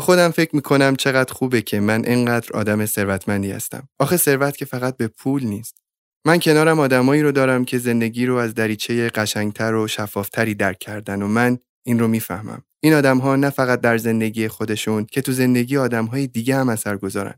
[0.00, 3.88] خودم فکر می‌کنم چقدر خوبه که من انقدر آدم ثروتمندی هستم.
[3.98, 5.76] آخه ثروت که فقط به پول نیست.
[6.26, 11.22] من کنارم آدمایی رو دارم که زندگی رو از دریچه قشنگتر و شفافتری درک کردن
[11.22, 12.62] و من این رو می‌فهمم.
[12.82, 16.68] این آدم ها نه فقط در زندگی خودشون که تو زندگی آدم های دیگه هم
[16.68, 17.34] اثر گذارن.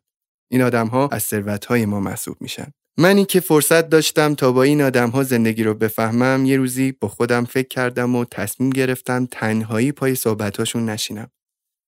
[0.50, 2.66] این آدم ها از ثروت های ما محسوب میشن.
[2.98, 7.08] منی که فرصت داشتم تا با این آدم ها زندگی رو بفهمم یه روزی با
[7.08, 11.30] خودم فکر کردم و تصمیم گرفتم تنهایی پای صحبتاشون نشینم.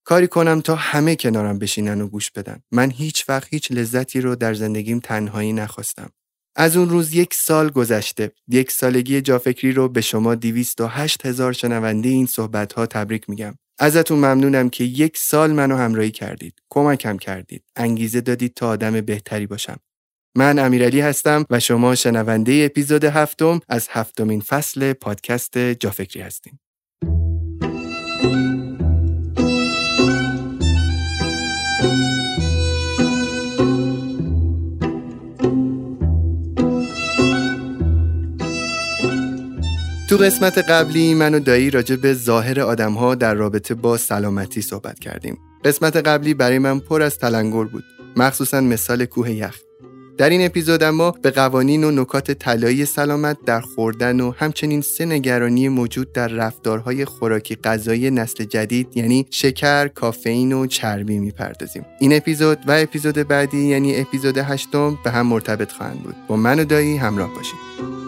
[0.09, 2.61] کاری کنم تا همه کنارم بشینن و گوش بدن.
[2.73, 6.11] من هیچ وقت هیچ لذتی رو در زندگیم تنهایی نخواستم.
[6.57, 8.33] از اون روز یک سال گذشته.
[8.49, 13.55] یک سالگی جافکری رو به شما 208 هزار شنونده این صحبت ها تبریک میگم.
[13.79, 16.55] ازتون ممنونم که یک سال منو همراهی کردید.
[16.71, 17.65] کمکم کردید.
[17.77, 19.77] انگیزه دادید تا آدم بهتری باشم.
[20.37, 26.61] من امیرعلی هستم و شما شنونده اپیزود هفتم از هفتمین فصل پادکست جافکری هستیم.
[40.09, 44.99] تو قسمت قبلی من و دایی راجع به ظاهر آدمها در رابطه با سلامتی صحبت
[44.99, 45.39] کردیم.
[45.65, 47.85] قسمت قبلی برای من پر از تلنگر بود.
[48.17, 49.59] مخصوصا مثال کوه یخ.
[50.19, 55.05] در این اپیزود اما به قوانین و نکات طلایی سلامت در خوردن و همچنین سه
[55.05, 61.85] نگرانی موجود در رفتارهای خوراکی غذایی نسل جدید یعنی شکر، کافئین و چربی می‌پردازیم.
[62.01, 66.15] این اپیزود و اپیزود بعدی یعنی اپیزود هشتم به هم مرتبط خواهند بود.
[66.29, 68.08] با من و دایی همراه باشید.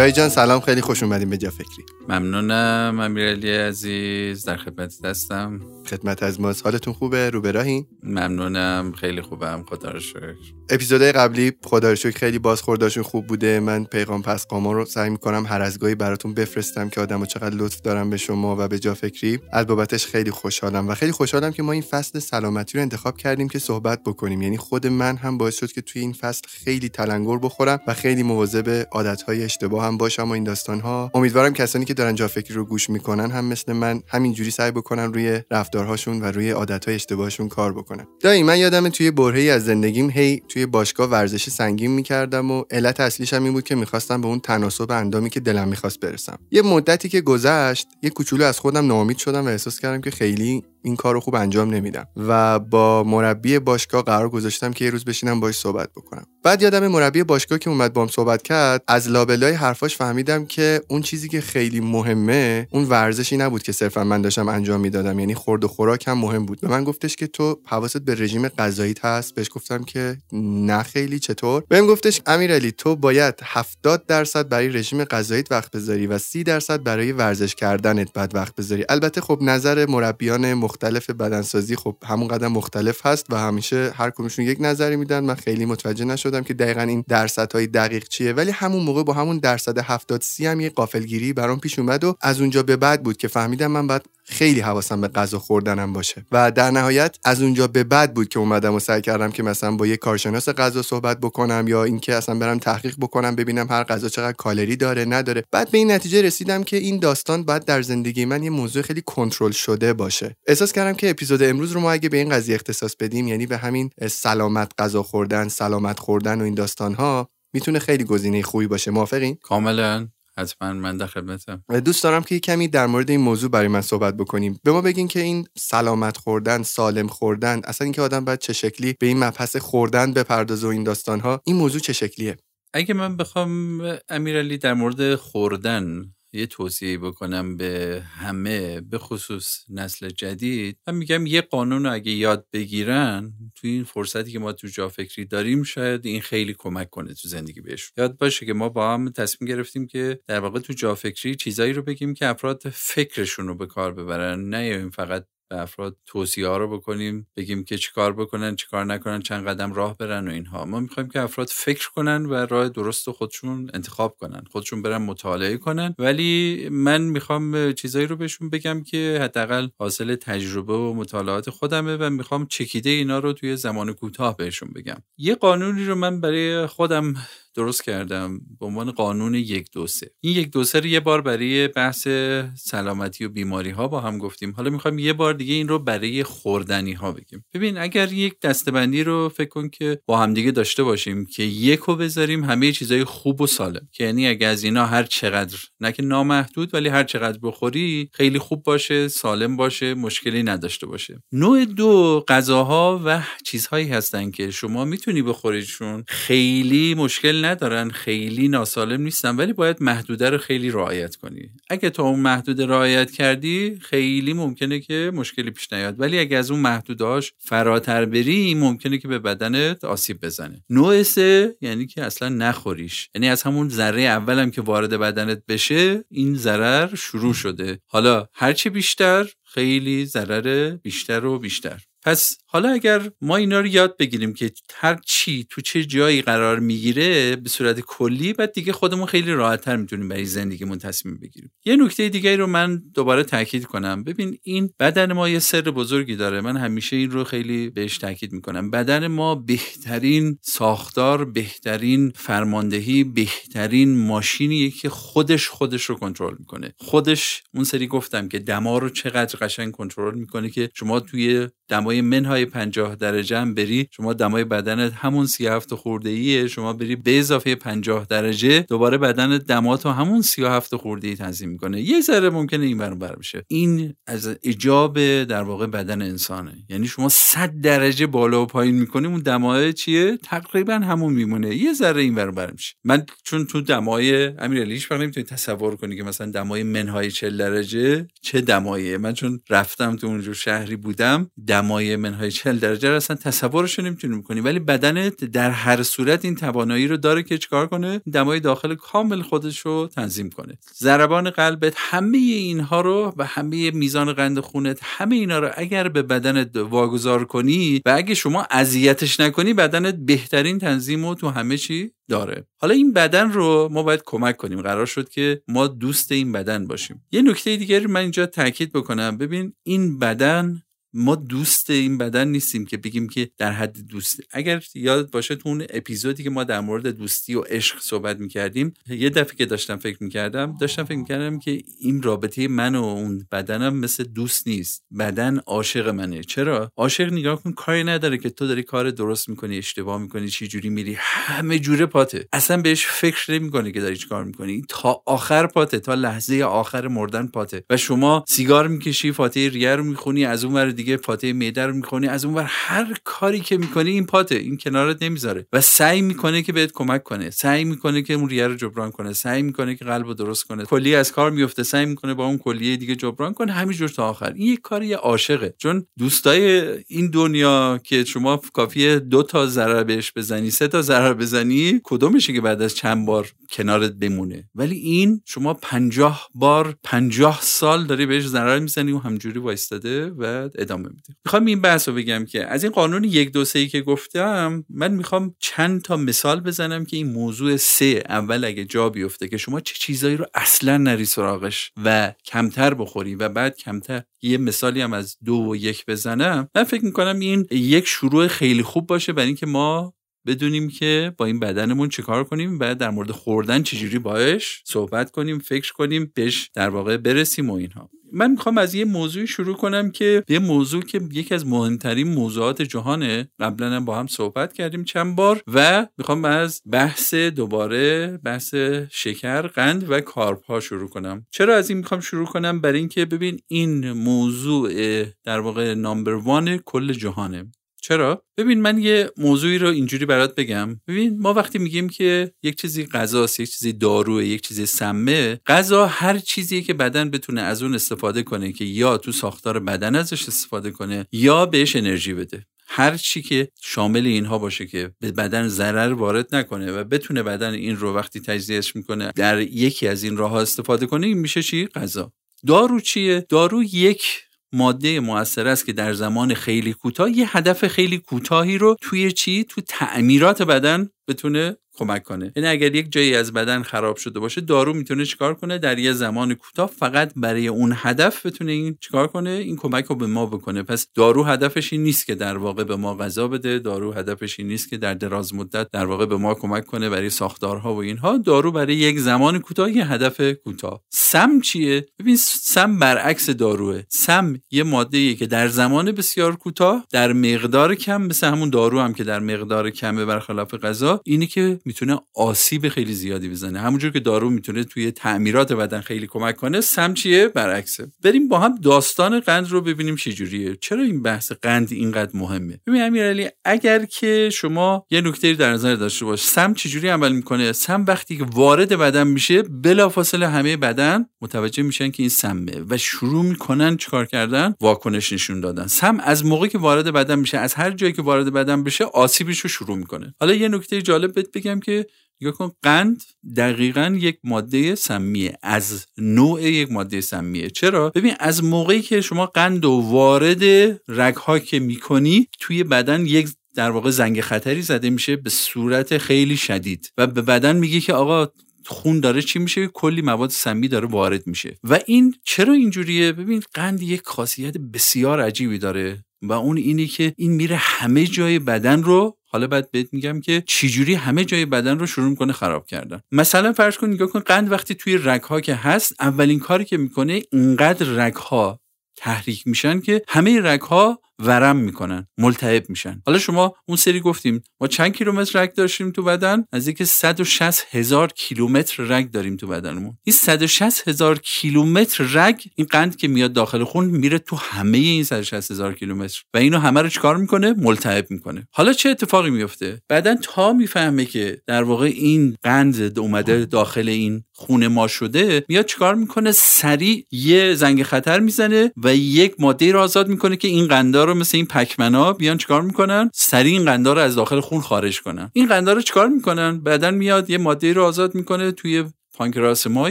[0.00, 1.84] دایی جان سلام خیلی خوش اومدیم به جا فکری.
[2.08, 9.22] ممنونم امیرعلی عزیز در خدمت دستم خدمت از ماست حالتون خوبه؟ رو براهین ممنونم خیلی
[9.22, 10.34] خوبم خدا رو شکر.
[10.70, 13.60] اپیزودهای قبلی خدا رو شکر خیلی بازخورداشون خوب بوده.
[13.60, 17.56] من پیغام پس قاما رو سعی می‌کنم هر از گاهی براتون بفرستم که آدمو چقدر
[17.56, 19.38] لطف دارم به شما و به جا فکری.
[19.52, 23.48] از بابتش خیلی خوشحالم و خیلی خوشحالم که ما این فصل سلامتی رو انتخاب کردیم
[23.48, 24.42] که صحبت بکنیم.
[24.42, 28.22] یعنی خود من هم باعث شد که توی این فصل خیلی تلنگر بخورم و خیلی
[28.22, 32.54] مواظب عادتهای اشتباه هم باشم و این داستان ها امیدوارم کسانی که دارن جا فکری
[32.54, 37.48] رو گوش می‌کنن هم مثل من همینجوری سعی بکنن روی رفتارهاشون و روی عادتهای اشتباهشون
[37.48, 38.06] کار بکنن.
[38.20, 43.00] دایی من یادم توی برهه‌ای از زندگیم هی توی باشگاه ورزش سنگین می‌کردم و علت
[43.00, 46.38] اصلیش هم این بود که می‌خواستم به اون تناسب اندامی که دلم می‌خواست برسم.
[46.50, 50.64] یه مدتی که گذشت یه کوچولو از خودم ناامید شدم و احساس کردم که خیلی
[50.82, 52.06] این کار رو خوب انجام نمیدم.
[52.16, 56.24] و با مربی باشگاه قرار گذاشتم که یه روز بشینم باش صحبت بکنم.
[56.44, 61.02] بعد یادم مربی باشگاه که اومد بام صحبت کرد از لابلای حرفاش فهمیدم که اون
[61.02, 65.18] چیزی که خیلی مهمه اون ورزشی نبود که صرفا من داشتم انجام می‌دادم.
[65.18, 66.60] یعنی خورد و خوراک هم مهم بود.
[66.60, 71.20] به من گفتش که تو حواست به رژیم غذاییت هست؟ بهش گفتم که نه خیلی.
[71.20, 76.42] چطور؟ بهم گفتش امیرعلی تو باید 70 درصد برای رژیم غذاییت وقت بذاری و 30
[76.42, 78.84] درصد برای ورزش کردنت بعد وقت بذاری.
[78.88, 84.44] البته خب نظر مربیان مختلف بدنسازی خب همون قدم مختلف هست و همیشه هر کدومشون
[84.44, 85.24] یک نظری میدن.
[85.24, 88.32] من خیلی متوجه نشدم که دقیقا این درصدهای دقیق چیه.
[88.32, 92.16] ولی همون موقع با همون درصد 70 سی هم یه قافلگیری برام پیش اومد و
[92.20, 96.24] از اونجا به بعد بود که فهمیدم من باید خیلی حواسم به غذا خوردنم باشه.
[96.32, 99.76] و در نهایت از اونجا به بعد بود که اومدم و سعی کردم که مثلا
[99.76, 104.08] با یه کارشناس غذا صحبت بکنم یا اینکه اصلا برم تحقیق بکنم ببینم هر غذا
[104.08, 105.44] چقدر کالری داره نداره.
[105.52, 109.02] بعد به این نتیجه رسیدم که این داستان باید در زندگی من یه موضوع خیلی
[109.06, 110.36] کنترل شده باشه.
[110.60, 113.56] احساس کردم که اپیزود امروز رو ما اگه به این قضیه اختصاص بدیم یعنی به
[113.56, 118.90] همین سلامت غذا خوردن سلامت خوردن و این داستان ها می‌تونه خیلی گزینه خوبی باشه.
[118.90, 120.08] موافقین؟ کاملا.
[120.36, 121.64] حتما من در خدمتم.
[121.84, 124.60] دوست دارم که کمی در مورد این موضوع برای من صحبت بکنیم.
[124.64, 128.96] به ما بگین که این سلامت خوردن سالم خوردن اصلا اینکه آدم باید چه شکلی
[129.00, 132.36] به این مبحث خوردن بپردازه و این داستان ها این موضوع چه شکلیه؟
[132.74, 140.08] اگه من بخوام امیرعلی در مورد خوردن یه توصیه بکنم به همه به خصوص نسل
[140.08, 140.78] جدید.
[140.86, 145.24] من میگم یه قانون اگه یاد بگیرن تو این فرصتی که ما تو جا فکری
[145.24, 147.92] داریم شاید این خیلی کمک کنه تو زندگی بهشون.
[147.96, 151.72] یاد باشه که ما با هم تصمیم گرفتیم که در واقع تو جا فکری چیزایی
[151.72, 154.48] رو بگیم که افراد فکرشون رو به کار ببرن.
[154.48, 159.22] نه این فقط به افراد توصیه ها رو بکنیم بگیم که چیکار بکنن چیکار نکنن
[159.22, 160.64] چند قدم راه برن و اینها.
[160.64, 165.56] ما می‌خوایم که افراد فکر کنن و راه درست خودشون انتخاب کنن خودشون برن مطالعه
[165.56, 165.94] کنن.
[165.98, 172.10] ولی من می‌خوام چیزایی رو بهشون بگم که حداقل حاصل تجربه و مطالعات خودمه و
[172.10, 175.02] می‌خوام چکیده اینا رو توی زمان کوتاه بهشون بگم.
[175.18, 177.14] یه قانونی رو من برای خودم
[177.54, 178.40] درست کردم.
[178.60, 180.10] به عنوان قانون یک دو سه.
[180.20, 182.08] این یک دو سه رو یه بار برای بحث
[182.56, 184.52] سلامتی و بیماری ها با هم گفتیم.
[184.52, 187.44] حالا می‌خوایم یه بار دیگه این رو برای خوردنی ها بگیم.
[187.54, 191.80] ببین اگر یک دستبندی رو فکر کن که با هم دیگه داشته باشیم که یک
[191.80, 193.88] رو بذاریم همه چیزای خوب و سالم.
[193.92, 198.38] که یعنی اگه از اینا هر چقدر نه که نامحدود ولی هر چقدر بخوری خیلی
[198.38, 201.22] خوب باشه سالم باشه مشکلی نداشته باشه.
[201.32, 209.02] نوع دو غذاها و چیزهایی هستن که شما می‌تونی بخوریشون خیلی مشکل ندارن خیلی ناسالم
[209.02, 211.50] نیستن ولی باید محدوده رو خیلی رعایت کنی.
[211.70, 216.00] اگه تو اون محدوده رعایت کردی خیلی ممکنه که مشکلی پیش نیاد.
[216.00, 220.64] ولی اگه از اون محدودهاش فراتر بری ممکنه که به بدنت آسیب بزنه.
[220.70, 223.08] نوع سه یعنی که اصلا نخوریش.
[223.14, 227.80] یعنی از همون ذره اولم که وارد بدنت بشه این ضرر شروع شده.
[227.86, 231.80] حالا هرچی بیشتر خیلی ضرر بیشتر و بیشتر.
[232.02, 236.58] پس حالا اگر ما اینا رو یاد بگیریم که هر چی تو چه جایی قرار
[236.58, 241.50] می‌گیره به صورت کلی بعد دیگه خودمون خیلی راحتتر می‌تونیم برای زندگیمون تصمیم بگیریم.
[241.64, 244.04] یه نکته دیگه رو من دوباره تاکید کنم.
[244.04, 246.40] ببین این بدن ما یه سر بزرگی داره.
[246.40, 248.70] من همیشه این رو خیلی بهش تاکید می‌کنم.
[248.70, 256.74] بدن ما بهترین ساختار بهترین فرماندهی بهترین ماشینیه که خودش خودش رو کنترل می‌کنه.
[256.76, 262.00] خودش اون سری گفتم که دما رو چقدر قشنگ کنترل می‌کنه که شما توی دمای
[262.00, 267.18] منهای 50 درجه هم بری شما دمای بدنت همون 37 خورده ایه شما بری به
[267.18, 271.80] اضافه 50 درجه دوباره بدنت دماتو همون 37 خورده ای تنظیم می‌کنه.
[271.80, 273.44] یه ذره ممکنه این برون بر بشه.
[273.48, 276.52] این از اجاب در واقع بدن انسانه.
[276.68, 281.56] یعنی شما 100 درجه بالا و پایین می‌کنی اون دمای چیه؟ تقریبا همون میمونه.
[281.56, 282.74] یه ذره این برون بر میشه.
[282.84, 287.36] من چون تو دمای امیرعلی هیچ وقت نمی‌تونی تصور کنی که مثلا دمای منهای 40
[287.36, 288.98] درجه چه دماییه.
[288.98, 294.16] من چون رفتم تو اونجور شهری بودم دمای منهای 40 درجه رو اصلا تصورش نمی‌تونی
[294.16, 298.74] می‌کنی ولی بدنت در هر صورت این توانایی رو داره که چکار کنه؟ دمای داخل
[298.74, 300.58] کامل خودش رو تنظیم کنه.
[300.78, 306.02] ضربان قلبت همه اینها رو و همه میزان قند خونت همه اینا رو اگر به
[306.02, 311.90] بدنت واگذار کنی و اگه شما اذیتش نکنی بدنت بهترین تنظیم رو تو همه چی
[312.08, 312.46] داره.
[312.60, 314.62] حالا این بدن رو ما باید کمک کنیم.
[314.62, 317.06] قرار شد که ما دوست این بدن باشیم.
[317.12, 319.18] یه نکته دیگری من اینجا تاکید بکنم.
[319.18, 320.62] ببین این بدن
[320.94, 324.20] ما دوست این بدن نیستیم که بگیم که در حد دوست.
[324.30, 328.74] اگر یاد باشه تو اون اپیزودی که ما در مورد دوستی و عشق صحبت می‌کردیم
[328.88, 333.26] یه دفعه که داشتم فکر می‌کردم داشتم فکر می‌کردم که این رابطه من و اون
[333.32, 334.82] بدنم مثل دوست نیست.
[334.98, 336.24] بدن عاشق منه.
[336.24, 340.48] چرا؟ عاشق نگاه کن کاری نداره که تو داری کار درست می‌کنی اشتباه می‌کنی چی
[340.48, 340.96] جوری میری.
[340.98, 342.28] همه جوره پاته.
[342.32, 344.64] اصلا بهش فکر نمی‌کنه که داری کار می‌کنی.
[344.68, 347.64] تا آخر پاته تا لحظه آخر مردن پاته.
[347.70, 352.06] و شما سیگار می‌کشی فاتحه ریه رو می‌خونی از اون دیگه فاتحه معده رو می‌کنی
[352.06, 355.46] از اون هر کاری که می‌کنی این پاته این کنارت نمی‌ذاره.
[355.52, 357.30] و سعی می‌کنه که بهت کمک کنه.
[357.30, 359.12] سعی می‌کنه که اون ریه رو جبران کنه.
[359.12, 360.64] سعی می‌کنه که قلب رو درست کنه.
[360.64, 363.52] کلیه از کار میفته سعی می‌کنه با اون کلیه دیگه جبران کنه.
[363.52, 364.32] همینجور تا آخر.
[364.32, 365.54] این یک کاری عاشقه.
[365.58, 371.14] چون دوستای این دنیا که شما کافیه دو تا ضرر بهش بزنی سه تا ضرر
[371.14, 377.38] بزنی کدومشه که بعد از چند بار کنارت بمونه؟ ولی این شما پنجاه بار پنجاه
[377.42, 381.16] سال داری بهش ضرر می‌زنی و همجوری وایستاده و ادامه میده.
[381.24, 384.92] می‌خوام این بحث رو بگم که از این قانون یک دو سه که گفتم من
[384.92, 389.60] می‌خوام چند تا مثال بزنم که این موضوع سه اول اگه جا بیفته که شما
[389.60, 394.02] چه چیزایی رو اصلا نری سراغش و کمتر بخوری و بعد کمتر.
[394.22, 396.48] یه مثالی هم از دو و یک بزنم.
[396.54, 399.94] من فکر می‌کنم این یک شروع خیلی خوب باشه برای اینکه ما
[400.26, 405.38] بدونیم که با این بدنمون چیکار کنیم و در مورد خوردن چجوری باش صحبت کنیم
[405.38, 407.90] فکر کنیم بهش در واقع برسیم و اینها.
[408.12, 412.62] من می‌خوام از یه موضوعی شروع کنم که یه موضوع که یکی از مهمترین موضوعات
[412.62, 413.30] جهانه.
[413.40, 418.54] قبلا هم با هم صحبت کردیم چند بار و می‌خوام از بحث دوباره بحث
[418.90, 421.26] شکر قند و کارب ها شروع کنم.
[421.30, 426.56] چرا از این می‌خوام شروع کنم؟ برای اینکه ببین این موضوع در واقع نامبر وان
[426.56, 427.50] کل جهانه.
[427.80, 430.80] چرا؟ ببین من یه موضوعی رو اینجوری برات بگم.
[430.88, 435.86] ببین ما وقتی میگیم که یک چیزی غذاست یک چیزی داروه یک چیزی سمه غذا
[435.86, 440.28] هر چیزی که بدن بتونه از اون استفاده کنه که یا تو ساختار بدن ازش
[440.28, 442.46] استفاده کنه یا بهش انرژی بده.
[442.72, 447.52] هر چی که شامل اینها باشه که به بدن ضرر وارد نکنه و بتونه بدن
[447.52, 451.42] این رو وقتی تجزیهش می‌کنه در یکی از این راه ها استفاده کنه این میشه
[451.42, 452.12] چی؟ غذا.
[452.46, 454.22] دارو چیه؟ دارو یک
[454.52, 459.44] ماده موثر است که در زمان خیلی کوتاه یه هدف خیلی کوتاهی رو توی چی؟
[459.44, 462.32] تو تعمیرات بدن بتونه کمک کنه.
[462.36, 465.92] یعنی اگر یک جایی از بدن خراب شده باشه دارو می‌تونه چیکار کنه؟ در یه
[465.92, 470.26] زمان کوتاه فقط برای اون هدف بتونه این چیکار کنه؟ این کمک رو به ما
[470.26, 470.62] بکنه.
[470.62, 473.58] پس دارو هدفش این نیست که در واقع به ما غذا بده.
[473.58, 477.10] دارو هدفش این نیست که در دراز مدت در واقع به ما کمک کنه برای
[477.10, 478.18] ساختارها و اینها.
[478.18, 480.82] دارو برای یک زمان کوتاه یه هدف کوتاه.
[480.90, 483.82] سم چیه؟ ببین سم برعکس داروه.
[483.88, 488.94] سم یه ماده که در زمان بسیار کوتاه در مقدار کم مثل همون دارو هم
[488.94, 493.60] که در مقدار کمه برخلاف غذا اینی که می‌تونه آسیب خیلی زیادی بزنه.
[493.60, 497.86] همونجور که دارو می‌تونه توی تعمیرات بدن خیلی کمک کنه سم چیه؟ برعکسه.
[498.04, 500.56] بریم با هم داستان قند رو ببینیم چه جوریه.
[500.56, 505.74] چرا این بحث قند اینقدر مهمه؟ ببین امیرعلی اگر که شما یه نکته در نظر
[505.74, 511.06] داشته باش سم چجوری عمل می‌کنه؟ سم وقتی که وارد بدن میشه بلافاصله همه بدن
[511.20, 515.66] متوجه میشن که این سمه و شروع می‌کنن چیکار کردن؟ واکنش نشون دادن.
[515.66, 519.40] سم از موقعی که وارد بدن میشه از هر جایی که وارد بدن بشه آسیبش
[519.40, 520.14] رو شروع می‌کنه.
[520.20, 521.86] حالا یه نکته جالب بهت که
[522.20, 523.02] نگاه کن قند
[523.36, 527.50] دقیقا یک ماده سمیه از نوع یک ماده سمیه.
[527.50, 530.44] چرا؟ ببین از موقعی که شما قند و وارد
[530.88, 536.36] رگها که می‌کنی توی بدن یک در واقع زنگ خطری زده میشه به صورت خیلی
[536.36, 536.92] شدید.
[536.98, 538.28] و به بدن میگه که آقا
[538.66, 541.58] خون داره چی میشه؟ کلی مواد سمی داره وارد میشه.
[541.64, 546.04] و این چرا اینجوریه؟ ببین قند یک خاصیت بسیار عجیبی داره.
[546.22, 550.42] و اون اینی که این میره همه جای بدن رو حالا بعد بهت میگم که
[550.46, 553.00] چجوری همه جای بدن رو شروع می‌کنه خراب کردن.
[553.12, 557.22] مثلا فرض کن نگاه کن قند وقتی توی رگها که هست اولین کاری که می‌کنه
[557.32, 558.60] اینقدر رگها
[558.96, 563.02] تحریک میشن که همه رگها ورم می‌کنن ملتهب میشن.
[563.06, 567.66] حالا شما اون سری گفتیم ما چند کیلومتر رگ داشتیم تو بدن؟ از اینکه 160
[567.70, 569.98] هزار کیلومتر رگ داریم تو بدنمون.
[570.04, 575.04] این 160 هزار کیلومتر رگ این قند که میاد داخل خون میره تو همه این
[575.04, 576.22] 160 هزار کیلومتر.
[576.34, 578.48] و اینو همه رو چیکار می‌کنه؟ ملتهب می‌کنه.
[578.52, 584.24] حالا چه اتفاقی میفته بعدا تا می‌فهمه که در واقع این قند اومده داخل این
[584.32, 589.80] خون ما شده میاد چیکار می‌کنه؟ سریع یه زنگ خطر می‌زنه و یک ماده رو
[589.80, 593.92] آزاد می‌کنه که این قندا رو مثل این پکمنا بیان چیکار می‌کنن؟ سریع این قندا
[593.92, 595.30] رو از داخل خون خارج کنن.
[595.32, 599.90] این قندا رو چیکار می‌کنن؟ بعدا میاد یه ماده رو آزاد می‌کنه توی پانکراس ما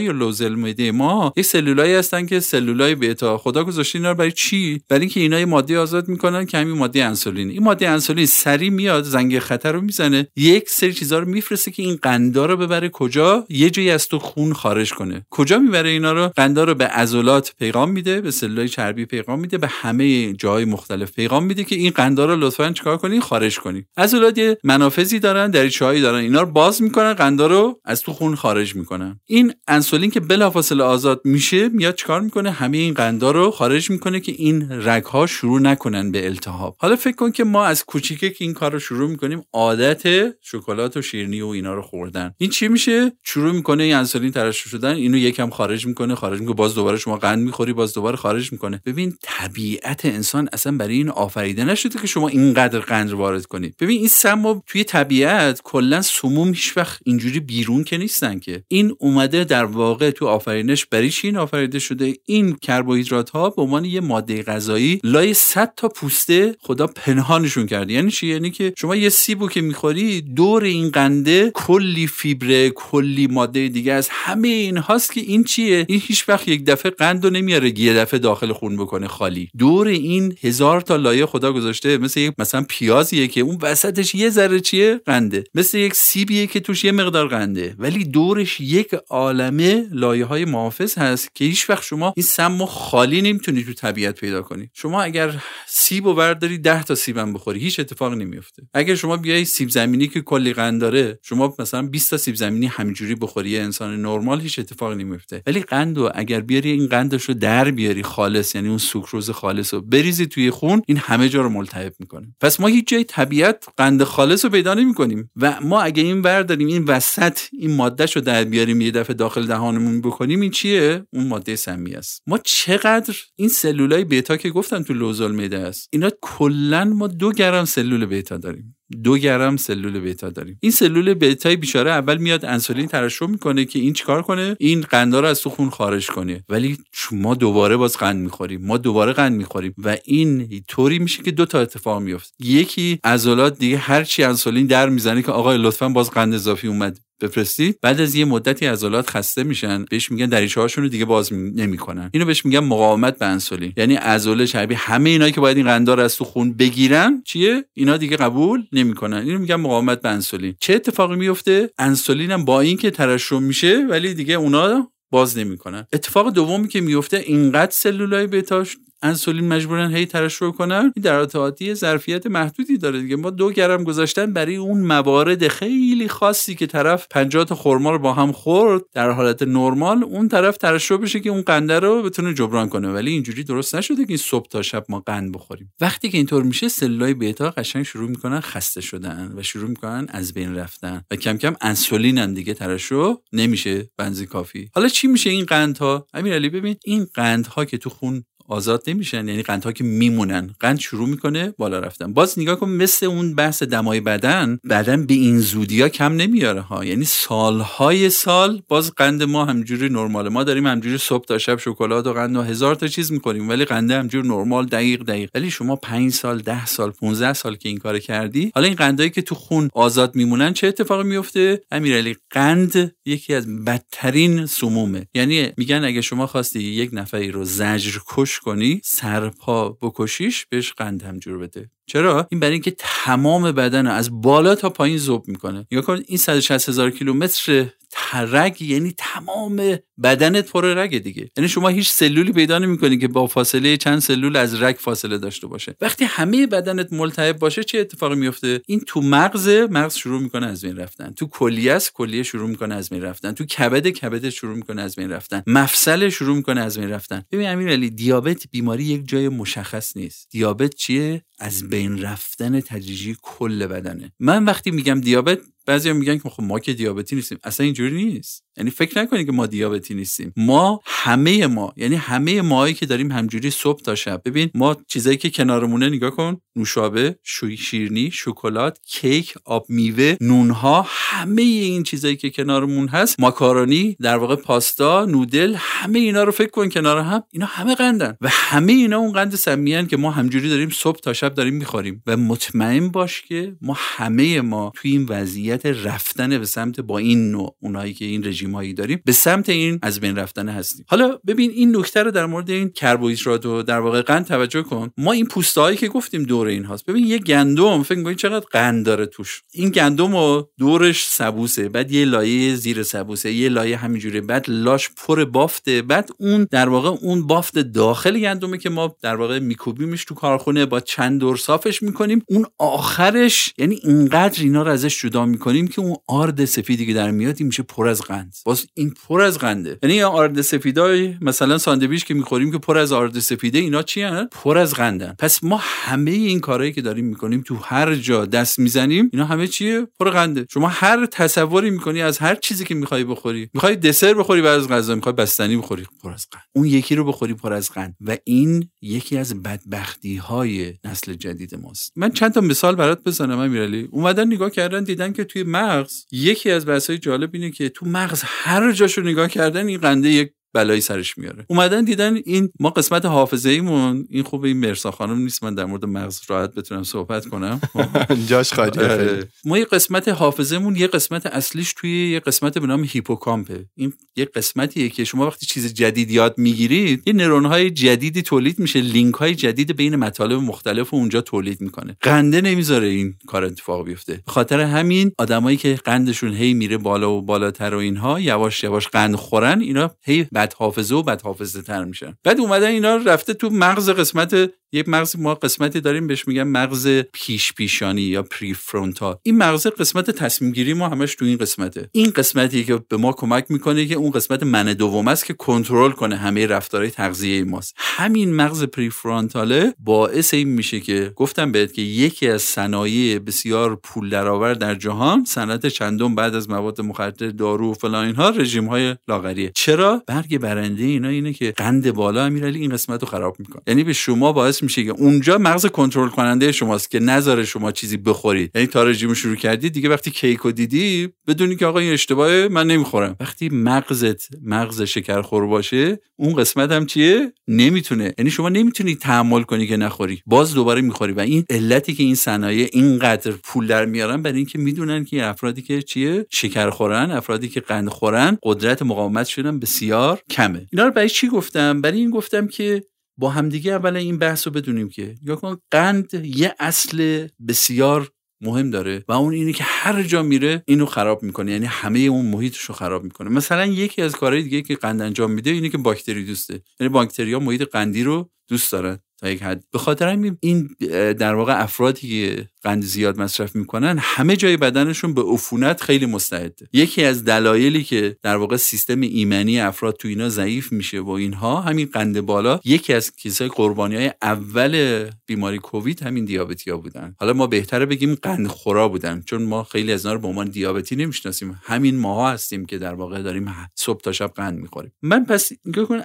[0.00, 4.80] یا لوزل معده ما یه سلولایی هستن که سلولای بیتا خدا گذاشته اینا برای چی؟
[4.88, 7.50] برای اینکه اینا یه ماده آزاد می‌کنن که همین ماده انسولین.
[7.50, 11.82] این ماده انسولین سری میاد زنگ خطر رو می‌زنه یک سری چیزا رو میفرسته که
[11.82, 15.26] این قندا رو ببره کجا؟ یه جایی از تو خون خارج کنه.
[15.30, 19.58] کجا می‌بره اینا رو؟ قندا رو به عضلات پیغام میده به سلولای چربی پیغام میده
[19.58, 23.84] به همه جای مختلف پیغام میده که این قندا رو لطفا چیکار کنین خارج کنین
[23.96, 28.34] عضلات یه منافذی دارن دریچه‌هایی دارن اینا رو باز می‌کنن قندا رو از تو خون
[28.34, 29.09] خارج می‌کنن.
[29.26, 34.20] این انسولین که بلافاصله آزاد میشه میاد چیکار می‌کنه؟ همه این قندا رو خارج می‌کنه
[34.20, 36.76] که این رگها شروع نکنن به التهاب.
[36.78, 40.96] حالا فکر کن که ما از کوچیکه که این کار رو شروع می‌کنیم عادت شکلات
[40.96, 42.34] و شیرینی و اینا رو خوردن.
[42.38, 46.56] این چی میشه؟ شروع می‌کنه این انسولین ترشح شدن اینو یکم خارج می‌کنه خارج می‌کنه
[46.56, 48.80] باز دوباره شما قند می‌خوری باز دوباره خارج می‌کنه.
[48.86, 53.74] ببین طبیعت انسان اصلا برای این آفریده نشده که شما اینقدر قند وارد کنید.
[53.80, 58.64] ببین این سم توی طبیعت کلا سموم هیچ وقت اینجوری بیرون که نیستن که.
[58.68, 63.62] این اومده در واقع تو آفرینش برای چی این آفریده شده؟ این کربوهیدرات ها به
[63.62, 67.92] عنوان یه ماده غذایی لای 100 تا پوسته خدا پنهانشون کرده.
[67.92, 73.26] یعنی چی؟ یعنی که شما یه سیبو که می‌خوری دور این قنده کلی فیبره کلی
[73.26, 77.24] ماده دیگه از همه این هاست که این چیه؟ این هیچ وقت یک دفعه قند
[77.24, 79.48] رو نمیاره یه دفعه داخل خون بکنه خالی.
[79.58, 84.30] دور این هزار تا لایه خدا گذاشته مثل یک مثلا پیازیه که اون وسطش یه
[84.30, 85.44] ذره چیه؟ قنده.
[85.54, 87.74] مثل یک سیبیه که توش یه مقدار قنده.
[87.78, 93.22] ولی دورش یک عالمه لایه های محافظ هست که هیچ وقت شما این سم خالی
[93.22, 97.80] نمی‌تونی تو طبیعت پیدا کنی شما اگر سیب و برداری 10 تا سیبم بخوری هیچ
[97.80, 102.16] اتفاق نمیفته اگر شما بیای سیب زمینی که کلی قند داره شما مثلا 20 تا
[102.16, 106.86] سیب زمینی همینجوری بخوری انسان نرمال هیچ اتفاق نمیفته ولی قند و اگر بیاری این
[106.86, 111.28] قندش رو در بیاری خالص یعنی اون سوکروز خالص رو بریزی توی خون این همه
[111.28, 112.26] جا رو ملتهب می‌کنه.
[112.40, 115.30] پس ما هیچ جای طبیعت قند خالص رو پیدا نمی‌کنیم.
[115.36, 119.46] و ما اگه این برداریم این وسط این ماده رو در بیاریم یه دفعه داخل
[119.46, 122.22] دهانمون بکنیم این چیه؟ اون ماده سمی است.
[122.26, 127.32] ما چقدر این سلولای بیتا که گفتن تو لوزال میده است اینا کلا ما دو
[127.32, 128.76] گرم سلول بیتا داریم.
[129.04, 130.58] دو گرم سلول بیتا داریم.
[130.60, 135.20] این سلول بیتای بیچاره اول میاد انسولین ترشح می‌کنه که این چیکار کنه؟ این قندا
[135.20, 136.44] رو از تو خون خارج کنه.
[136.48, 136.78] ولی
[137.12, 138.66] ما دوباره باز قند می‌خوریم.
[138.66, 143.58] ما دوباره قند می‌خوریم و این طوری میشه که دو تا اتفاق میفته یکی عضلات
[143.58, 146.98] دیگه هر چی انسولین در می‌زنه که آقا لطفا باز قند اضافی اومد.
[147.20, 151.32] بفرستید بعد از یه مدتی عضلات خسته میشن بهش میگن دریچه هاشون رو دیگه باز
[151.32, 152.10] نمی‌کنن.
[152.12, 153.72] اینو بهش میگن مقاومت به انسولین.
[153.76, 157.96] یعنی عضله چربی همه اینا که باید این قندار از تو خون بگیرن چیه؟ اینا
[157.96, 159.16] دیگه قبول نمی‌کنن.
[159.16, 160.54] اینو میگن مقاومت به انسولین.
[160.60, 165.86] چه اتفاقی میفته انسولین هم با اینکه ترشح میشه ولی دیگه اونا باز نمی‌کنن.
[165.92, 171.74] اتفاق دومی که میفته اینقدر سلولای بتاش انسولین مجبورن هی ترشح کنن این در عادی
[171.74, 173.16] ظرفیت محدودی داره دیگه.
[173.16, 177.98] ما دو گرم گذاشتن برای اون موارد خیلی خاصی که طرف 50 تا خرما رو
[177.98, 182.34] با هم خورد در حالت نرمال اون طرف ترشح بشه که اون قنده رو بتونه
[182.34, 182.92] جبران کنه.
[182.92, 185.72] ولی اینجوری درست نشده که این صبح تا شب ما قند بخوریم.
[185.80, 190.34] وقتی که اینطور میشه سلولای بتا قشنگ شروع می‌کنن خسته شدن و شروع می‌کنن از
[190.34, 194.70] بین رفتن و کم کم انسولین هم دیگه ترشح نمیشه بنزی کافی.
[194.74, 199.42] حالا چی میشه این قندها؟ امیرعلی ببین این قندها که تو خون آزاد نمیشن یعنی
[199.42, 200.50] قندها که میمونن.
[200.60, 202.12] قند شروع می‌کنه بالا رفتن.
[202.12, 206.60] باز نگاه کن مثل اون بحث دمای بدن بدن به این زودی ها کم نمیاره
[206.60, 206.84] ها.
[206.84, 212.06] یعنی سالهای سال باز قند ما همجوری نرمال ما داریم همجوری صبح تا شب شکلات
[212.06, 215.30] و قند و هزار تا چیز می‌کنیم ولی قنده همجور نرمال دقیق دقیق.
[215.34, 219.10] ولی شما 5 سال 10 سال 15 سال که این کار کردی حالا این قندایی
[219.10, 225.06] که تو خون آزاد میمونن چه اتفاقی میفته امیرعلی قند یکی از بدترین سمومه.
[225.14, 231.02] یعنی میگن اگه شما خواستی یک نفری رو زجر کش کنی سرپا بکشیش بهش قند
[231.02, 231.70] هم جور بده.
[231.86, 235.66] چرا؟ این برای اینکه تمام بدن از بالا تا پایین ذوب می‌کنه.
[235.70, 237.66] یا کن این 160 هزار کیلومتر
[238.12, 241.30] رگ یعنی تمام بدنت پر رگ دیگه.
[241.36, 245.46] یعنی شما هیچ سلولی پیدا نمی‌کنی که با فاصله چند سلول از رگ فاصله داشته
[245.46, 245.76] باشه.
[245.80, 250.64] وقتی همه بدنت ملتهب باشه چه اتفاقی میفته این تو مغز مغز شروع می‌کنه از
[250.64, 251.10] بین رفتن.
[251.10, 253.32] تو کلیه است کلیه شروع می‌کنه از بین رفتن.
[253.32, 255.42] تو کبد کبد شروع می‌کنه از بین رفتن.
[255.46, 257.22] مفصل شروع می‌کنه از بین رفتن.
[257.32, 260.28] ببین امیرعلی دیابت بیماری یک جای مشخص نیست.
[260.30, 264.12] دیابت چیه؟ از بین رفتن تدریجی کل بدنه.
[264.18, 267.38] من وقتی میگم دیابت بعضی میگن که خب ما که دیابتی نیستیم.
[267.44, 268.44] اصلا اینجوری نیست.
[268.60, 270.32] یعنی فکر نکنید که ما دیابتی نیستیم.
[270.36, 274.22] ما همه ما یعنی همه ماهایی که داریم همجوری صبح تا شب.
[274.24, 276.40] ببین ما چیزایی که کنارمونه نگاه کن.
[276.56, 277.18] نوشابه
[277.58, 283.20] شیرینی شکلات کیک آب میوه نونها همه این چیزایی که کنارمون هست.
[283.20, 287.22] ماکارونی در واقع پاستا نودل همه اینا رو فکر کن کنار هم.
[287.30, 288.16] اینا همه قندن.
[288.20, 292.02] و همه اینا اون قند سمیان که ما همجوری داریم صبح تا شب داریم می‌خوریم.
[292.06, 297.30] و مطمئن باش که ما همه ما توی این وضعیت رفتن به سمت با این
[297.30, 300.84] نوع اونایی که این رژیم هایی داریم به سمت این از بین رفتن هستیم.
[300.88, 304.90] حالا ببین این نکته رو در مورد این کربوهیدرات و در واقع قند توجه کن.
[304.98, 306.86] ما این پوسته هایی که گفتیم دور این هاست.
[306.86, 309.42] ببین یه گندم فکر کنید چقدر قند داره توش.
[309.52, 314.90] این گندم و دورش سبوسه بعد یه لایه زیر سبوسه یه لایه همینجوری بعد لاش
[314.96, 320.04] پر بافته بعد اون در واقع اون بافت داخل گندمه که ما در واقع میکوبیمش
[320.04, 322.22] تو کارخونه با چند دور صافش می‌کنیم.
[322.28, 327.10] اون آخرش یعنی اینقدر اینا رو ازش جدا می‌کنیم که اون آرد سفیدی که در
[327.10, 328.29] میاد میشه پر از قند.
[328.44, 329.78] باز این پر از قنده.
[329.82, 334.28] یعنی آرد سفیدای مثلا ساندویچ که می‌خوریم که پر از آرد سفیده اینا چی هن؟
[334.32, 335.14] پر از قندن.
[335.18, 339.46] پس ما همه این کارهایی که داریم می‌کنیم تو هر جا دست می‌زنیم اینا همه
[339.46, 340.46] چیه؟ پر قنده.
[340.52, 343.50] شما هر تصوری می‌کنی از هر چیزی که می‌خوای بخوری.
[343.54, 345.86] می‌خوای دسر بخوری بعد از غذا می‌خوای بستنی بخوری.
[346.02, 346.42] پر از قند.
[346.54, 347.96] اون یکی رو بخوری پر از قند.
[348.00, 351.92] و این یکی از بدبختی های نسل جدید ماست.
[351.96, 353.88] من چند تا مثال برات بزنم امیرعلی.
[353.90, 358.19] اومدن نگاه کردن دیدن که توی مغز یکی از بحث‌های جالب اینه که تو مغز
[358.26, 361.44] هر جاشو نگاه کردن این قنده یک بلایی سرش میاره.
[361.48, 365.44] اومدن دیدن این ما قسمت حافظه ایمون این خوب این مرسا خانم نیست.
[365.44, 367.60] من در مورد مغز راحت بتونم صحبت کنم.
[368.28, 369.28] جاش خالی آره.
[369.44, 373.66] ما یه قسمت حافظهمون یه قسمت اصلیش توی یه قسمت به نام هیپوکامپه.
[373.76, 378.58] این یه قسمتیه که شما وقتی چیز جدید یاد می‌گیرید یه نرون های جدیدی تولید
[378.58, 378.80] میشه.
[378.80, 381.96] لینک های جدید بین مطالب مختلف و اونجا تولید می‌کنه.
[382.00, 384.22] قنده نمی‌ذاره این کار اتفاق بیفته.
[384.26, 389.14] خاطر همین آدمایی که قندشون هی میره بالا و بالاتر و اینها یواش یواش قند
[389.14, 392.16] خورن اینا هی بد حافظه و بد حافظه تر میشن.
[392.24, 396.88] بعد اومدن اینا رفته تو مغز قسمت یه مغز ما قسمتی داریم بهش میگن مغز
[397.12, 401.88] پیش پیشانی یا پری فرونتال این مغز قسمت تصمیم گیری ما همش تو این قسمته.
[401.92, 405.90] این قسمتی که به ما کمک می‌کنه که اون قسمت من دوم است که کنترل
[405.90, 407.74] کنه همه رفتارهای تغذیه ماست.
[407.76, 413.76] همین مغز پری فرونتاله باعث این میشه که گفتم بهت که یکی از صنایع بسیار
[413.76, 418.66] پول درآور در جهان صنعت چندم بعد از مواد مخدر دارو و فلان اینها رژیم
[418.66, 419.52] های لاغریه.
[419.54, 423.62] چرا؟ برگ برنده اینا اینه که قند بالا امیرعلی این قسمت رو خراب می‌کنه.
[423.66, 427.72] یعنی به شما باعث باعث میشه که اونجا مغز کنترل کننده شماست که نذاره شما
[427.72, 428.50] چیزی بخورید.
[428.54, 432.66] یعنی تا رژیم شروع کردی دیگه وقتی کیکو دیدی بدونی که آقا این اشتباهه من
[432.66, 433.16] نمی‌خورم.
[433.20, 438.14] وقتی مغزت مغز شکرخور باشه اون قسمت هم چیه؟ نمی‌تونه.
[438.18, 440.22] یعنی شما نمی‌تونی تحمل کنی که نخوری.
[440.26, 441.12] باز دوباره می‌خوری.
[441.12, 445.62] و این علتی که این صنایع اینقدر پول در میارن برای اینکه می‌دونن که افرادی
[445.62, 450.66] که چیه؟ شکر خورن افرادی که قند خورن قدرت مقاومتشون بسیار کمه.
[450.72, 452.82] اینا رو برای چی گفتم؟ برای این گفتم که
[453.20, 458.70] با همدیگه اول این بحث رو بدونیم که یا کن قند یه اصل بسیار مهم
[458.70, 462.60] داره و اون اینه که هر جا میره اینو خراب می‌کنه یعنی همه اون محیطش
[462.60, 463.30] رو خراب می‌کنه.
[463.30, 466.62] مثلا یکی از کارهای دیگه که قند انجام میده اینه که باکتری دوسته.
[466.80, 468.98] یعنی باکتریا محیط قندی رو دوست دارن.
[469.20, 469.64] تا یک حد.
[469.72, 470.68] به خاطر این
[471.12, 476.68] در واقع افرادی که قند زیاد مصرف می‌کنن همه جای بدنشون به عفونت خیلی مستعده.
[476.72, 481.60] یکی از دلایلی که در واقع سیستم ایمنی افراد تو اینا ضعیف میشه و اینها
[481.60, 487.14] همین قند بالا یکی از کیسای قربانی های اول بیماری کووید همین دیابتیا بودن.
[487.18, 490.48] حالا ما بهتره بگیم قند خورا بودن چون ما خیلی از اینا رو به عنوان
[490.48, 491.60] دیابتی نمی‌شناسیم.
[491.62, 494.92] همین ماها هستیم که در واقع داریم صبح تا شب قند می‌خوریم.
[495.02, 495.52] من پس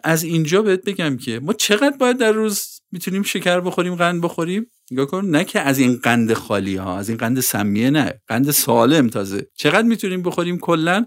[0.04, 4.65] از اینجا بهت بگم که ما چقدر باید در روز می‌تونیم شکر بخوریم قند بخوریم؟
[4.91, 8.51] نگاه کن نه که از این قند خالی ها از این قند سمیه نه قند
[8.51, 9.47] سالم تازه.
[9.55, 11.05] چقدر می‌تونیم بخوریم کلا؟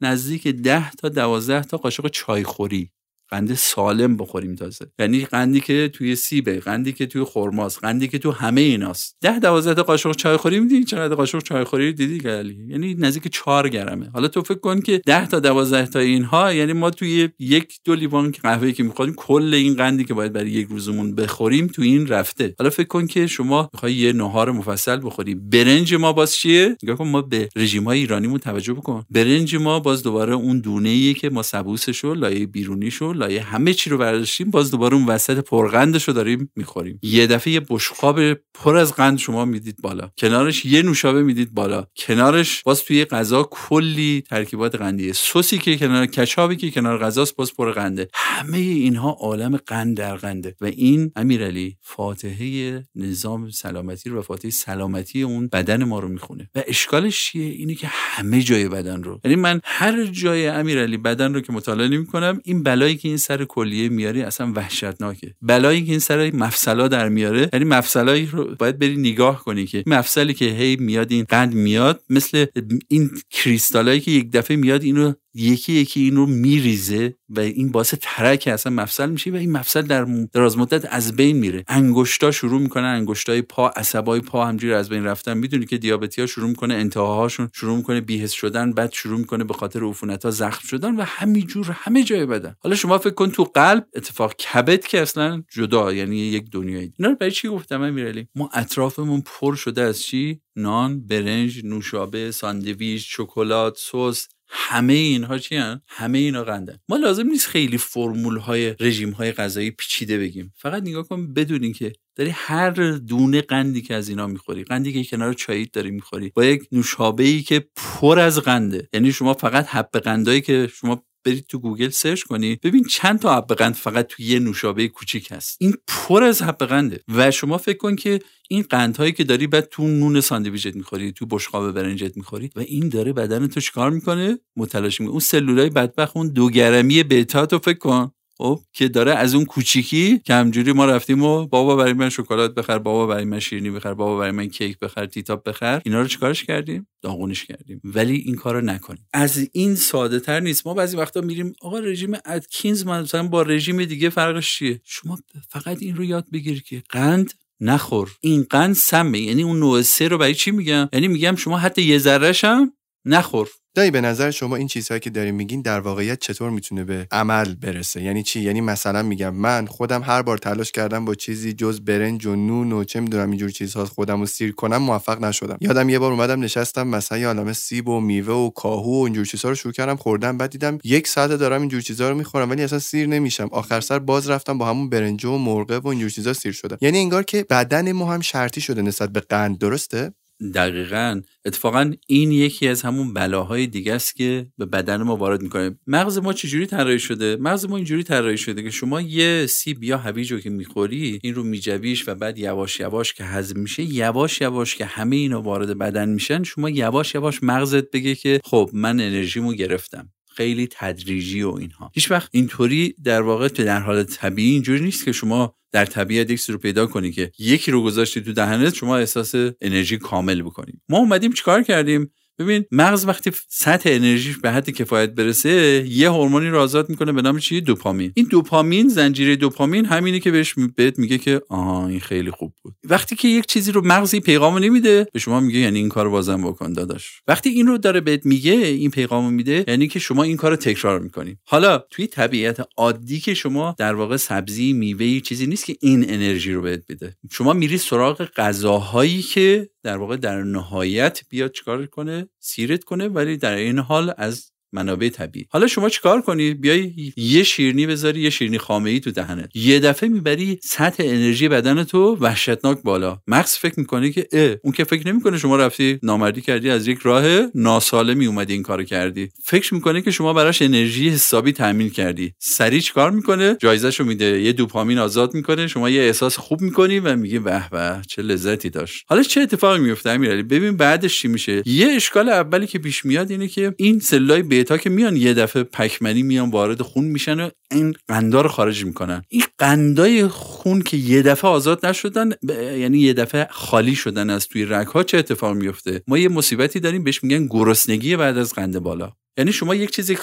[0.00, 2.90] نزدیک ده تا دوازده تا قاشق چای خوری
[3.30, 4.86] قند سالم بخوریم تازه.
[4.98, 9.16] یعنی قندی که توی سیبه قندی که توی خرماست قندی که تو همه ایناست.
[9.20, 13.68] ده دوازده قاشق چای خوری میدی؟ چقدر قاشق چای خوری دیدی گلی یعنی نزدیک 4
[13.68, 14.10] گرمه.
[14.14, 17.94] حالا تو فکر کن که 10 تا 12 تا اینها یعنی ما توی یک دو
[17.94, 22.06] لیوان قهوه که می‌خوریم کل این قندی که باید برای یک روزمون بخوریم تو این
[22.06, 22.54] رفته.
[22.58, 25.34] حالا فکر کن که شما می‌خوای یه نهار مفصل بخوری.
[25.34, 29.04] برنج ما باز چیه؟ نگاه کن ما به رژیم های ایرانیمون توجه بکن.
[29.10, 33.98] برنج ما باز دوباره اون دونه که ما سبوسشو لایه بیرونیشو لایه همه چی رو
[33.98, 36.98] برداشتیم باز دوباره اون وسط پرقندش رو داریم می‌خوریم.
[37.02, 40.10] یه دفعه یه بشقاب پر از قند شما می‌دید بالا.
[40.18, 41.86] کنارش یه نوشابه می‌دید بالا.
[41.96, 45.12] کنارش باز توی غذا کلی ترکیبات قندیه.
[45.12, 48.08] سوسی که کنار کچابی که کنار غذاست باز پر قنده.
[48.14, 50.56] همه اینها عالم قند در قنده.
[50.60, 56.50] و این امیرعلی فاتحه نظام سلامتی رو و فاتحه سلامتی اون بدن ما رو می‌خونه.
[56.54, 59.20] و اشکالش چیه؟ اینه که همه جای بدن رو.
[59.24, 63.44] یعنی من هر جای امیرعلی بدن رو که مطالعه می‌کنم این بلایی که این سر
[63.44, 65.34] کلیه میاری اصلا وحشتناکه.
[65.42, 69.84] بلایی که این سر مفصلا در میاره یعنی مفصلایی رو باید بری نگاه کنی که
[69.86, 72.46] مفصلی که هی میاد این قند میاد مثل
[72.88, 77.94] این کریستالایی که یک دفعه میاد اینو یکی یکی این رو میریزه و این باعث
[78.00, 81.64] ترک اصلا مفصل میشه و این مفصل در دراز مدت از بین میره.
[81.68, 85.36] انگشتا شروع می‌کنن انگشتای پا عصبای پا همجوری از بین رفتن.
[85.36, 89.54] می‌دونی که دیابتی ها شروع می‌کنه انتهاهاشون شروع می‌کنه بیهس شدن بعد شروع می‌کنه به
[89.54, 92.54] خاطر عفونت ها زخم شدن و همینجور همه جای بدن.
[92.60, 96.92] حالا شما فکر کن تو قلب اتفاق کبد که اصلا جدا یعنی یک دنیایی.
[96.98, 102.30] اینا رو برای چی گفتم امیرعلی؟ ما اطرافمون پر شده از چی؟ نان برنج نوشابه
[102.30, 108.36] ساندویچ شکلات سس همه اینها چی هن؟ همه اینا قندن ما لازم نیست خیلی فرمول
[108.36, 110.52] های رژیم های غذایی پیچیده بگیم.
[110.56, 115.10] فقط نگاه کن بدونین که داری هر دونه قندی که از اینا می‌خوری قندی که
[115.10, 118.88] کنار چاییت داری می‌خوری با یک نوشابه ای که پر از قنده.
[118.92, 123.36] یعنی شما فقط حب قندایی که شما برید تو گوگل سرچ کنید ببین چند تا
[123.36, 125.56] حب قند فقط تو یه نوشابه کوچیک هست.
[125.60, 127.00] این پر از حب قنده.
[127.14, 131.26] و شما فکر کن که این قندهایی که داری بعد تو نون ساندویچت می‌خوری تو
[131.26, 135.12] بشقاب برنجت می‌خوری و این داره بدن تو چیکار می‌کنه؟ متلاشی می‌کنه.
[135.12, 138.10] اون سلولای بدبخت اون دو گرمی بتا تو فکر کن.
[138.38, 142.54] خب که داره از اون کوچیکی که همجوری ما رفتیم و بابا برای من شکلات
[142.54, 146.08] بخر بابا برای من شیرینی بخر بابا برای من کیک بخر تیتاب بخر اینا رو
[146.08, 147.80] چیکارش کردیم؟ داغونش کردیم.
[147.84, 149.06] ولی این کارو نکنیم.
[149.12, 150.66] از این ساده تر نیست.
[150.66, 155.18] ما بعضی وقتا میریم آقا رژیم ادکینز مثلا با رژیم دیگه فرقش چیه؟ شما
[155.48, 158.10] فقط این رو یاد بگیر که قند نخور.
[158.20, 159.18] این قند سمه.
[159.18, 162.72] یعنی اون نوع سه رو برای چی میگم؟ یعنی میگم شما حتی یه ذرهش هم
[163.04, 163.48] نخور.
[163.76, 167.54] دایی به نظر شما این چیزهایی که داریم میگین در واقعیت چطور می‌تونه به عمل
[167.54, 171.80] برسه؟ یعنی چی؟ یعنی مثلا میگم من خودم هر بار تلاش کردم با چیزی جز
[171.80, 175.56] برنج و نون و چه می‌دونم اینجور چیزها خودم رو سیر کنم موفق نشدم.
[175.60, 179.24] یادم یه بار اومدم نشستم مثلا یه عالمه سیب و میوه و کاهو و اینجور
[179.24, 182.62] چیزها رو شروع کردم خوردم بعد دیدم یک ساعت دارم اینجور چیزها رو می‌خورم ولی
[182.62, 183.48] اصلا سیر نمیشم.
[183.52, 186.76] آخر سر باز رفتم با همون برنج و مرغه و اینجور چیزا سیر شدم.
[186.80, 190.12] یعنی انگار که بدن ما هم شرطی شده نسبت به قند درسته؟
[190.54, 191.20] دقیقا.
[191.44, 195.78] اتفاقا این یکی از همون بلاهای دیگه است که به بدن ما وارد می‌کنه.
[195.86, 199.98] مغز ما چجوری طراحی شده؟ مغز ما اینجوری طراحی شده که شما یه سیب یا
[199.98, 204.40] هویج رو که می‌خوری این رو میجویش و بعد یواش یواش که هضم میشه یواش
[204.40, 209.00] یواش که همه اینا وارد بدن میشن شما یواش یواش مغزت بگه که خب من
[209.00, 210.13] انرژیمو گرفتم.
[210.36, 211.90] خیلی تدریجی و اینها.
[211.94, 216.40] هیچ وقت اینطوری در واقع در حال طبیعی اینجوری نیست که شما در طبیعت یک
[216.40, 220.72] رو پیدا کنی که یکی رو گذاشتی تو دهنت شما احساس انرژی کامل بکنی.
[220.88, 226.48] ما اومدیم چیکار کردیم؟ ببین مغز وقتی سطح انرژیش به حد کفایت برسه یه هورمونی
[226.48, 228.12] رو آزاد می‌کنه به نام چی؟ دوپامین.
[228.14, 232.74] این دوپامین زنجیره دوپامین همینه که بهش بهت میگه که آها این خیلی خوب بود.
[232.84, 236.42] وقتی که یک چیزی رو مغزی پیغامو نمیده به شما میگه یعنی این کارو بازم
[236.42, 237.22] بکن داداش.
[237.28, 240.98] وقتی این رو داره بهت میگه این پیغامو میده یعنی که شما این کارو تکرار
[241.00, 241.36] می‌کنی.
[241.44, 246.52] حالا توی طبیعت عادی که شما در واقع سبزی میوه چیزی نیست که این انرژی
[246.52, 247.16] رو بهت بده.
[247.32, 253.36] شما میری سراغ غذاهایی که در واقع در نهایت بیاد چیکار کنه؟ سیرت کنه ولی
[253.36, 255.46] در این حال از منابع طبیعی.
[255.50, 259.50] حالا شما چیکار کنی؟ بیای یه شیرنی بذاری یه شیرنی خامه ای تو دهنت.
[259.54, 263.18] یه دفعه می‌بری سطح انرژی بدن تو وحشتناک بالا.
[263.26, 266.98] مغز فکر می‌کنه که اه اون که فکر نمی‌کنه شما رفتی نامردی کردی از یک
[267.02, 269.28] راه ناسالمی اومدی این کارو کردی.
[269.44, 272.32] فکر می‌کنه که شما براش انرژی حسابی تامین کردی.
[272.38, 274.40] سریع چیکار می‌کنه؟ جایزهشو میده.
[274.42, 275.66] یه دوپامین آزاد می‌کنه.
[275.66, 279.04] شما یه احساس خوب می‌کنی و میگه به به چه لذتی داشت.
[279.08, 283.30] حالا چه اتفاقی میفته امیرعلی؟ ببین بعدش چی میشه؟ یه اشکال اولی که پیش میاد
[283.30, 287.50] اینه که این سلای تا که میان یه دفعه پکمنی میان وارد خون میشن و
[287.70, 289.22] این قندا رو خارج می‌کنن.
[289.28, 292.30] این قندای خون که یه دفعه آزاد نشدن
[292.78, 296.80] یعنی یه دفعه خالی شدن از توی رگ ها چه اتفاق میفته ما یه مصیبتی
[296.80, 299.12] داریم بهش میگن گرسنگی بعد از قند بالا.
[299.36, 300.18] یعنی شما یک چیزی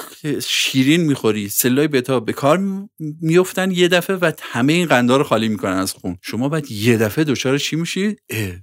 [0.47, 2.59] شیرین می‌خوری سلای بتا به کار
[3.21, 6.17] میفتن یه دفعه و همه این قندا رو خالی می‌کنن از خون.
[6.21, 8.15] شما بعد یه دفعه دچار چی میشی؟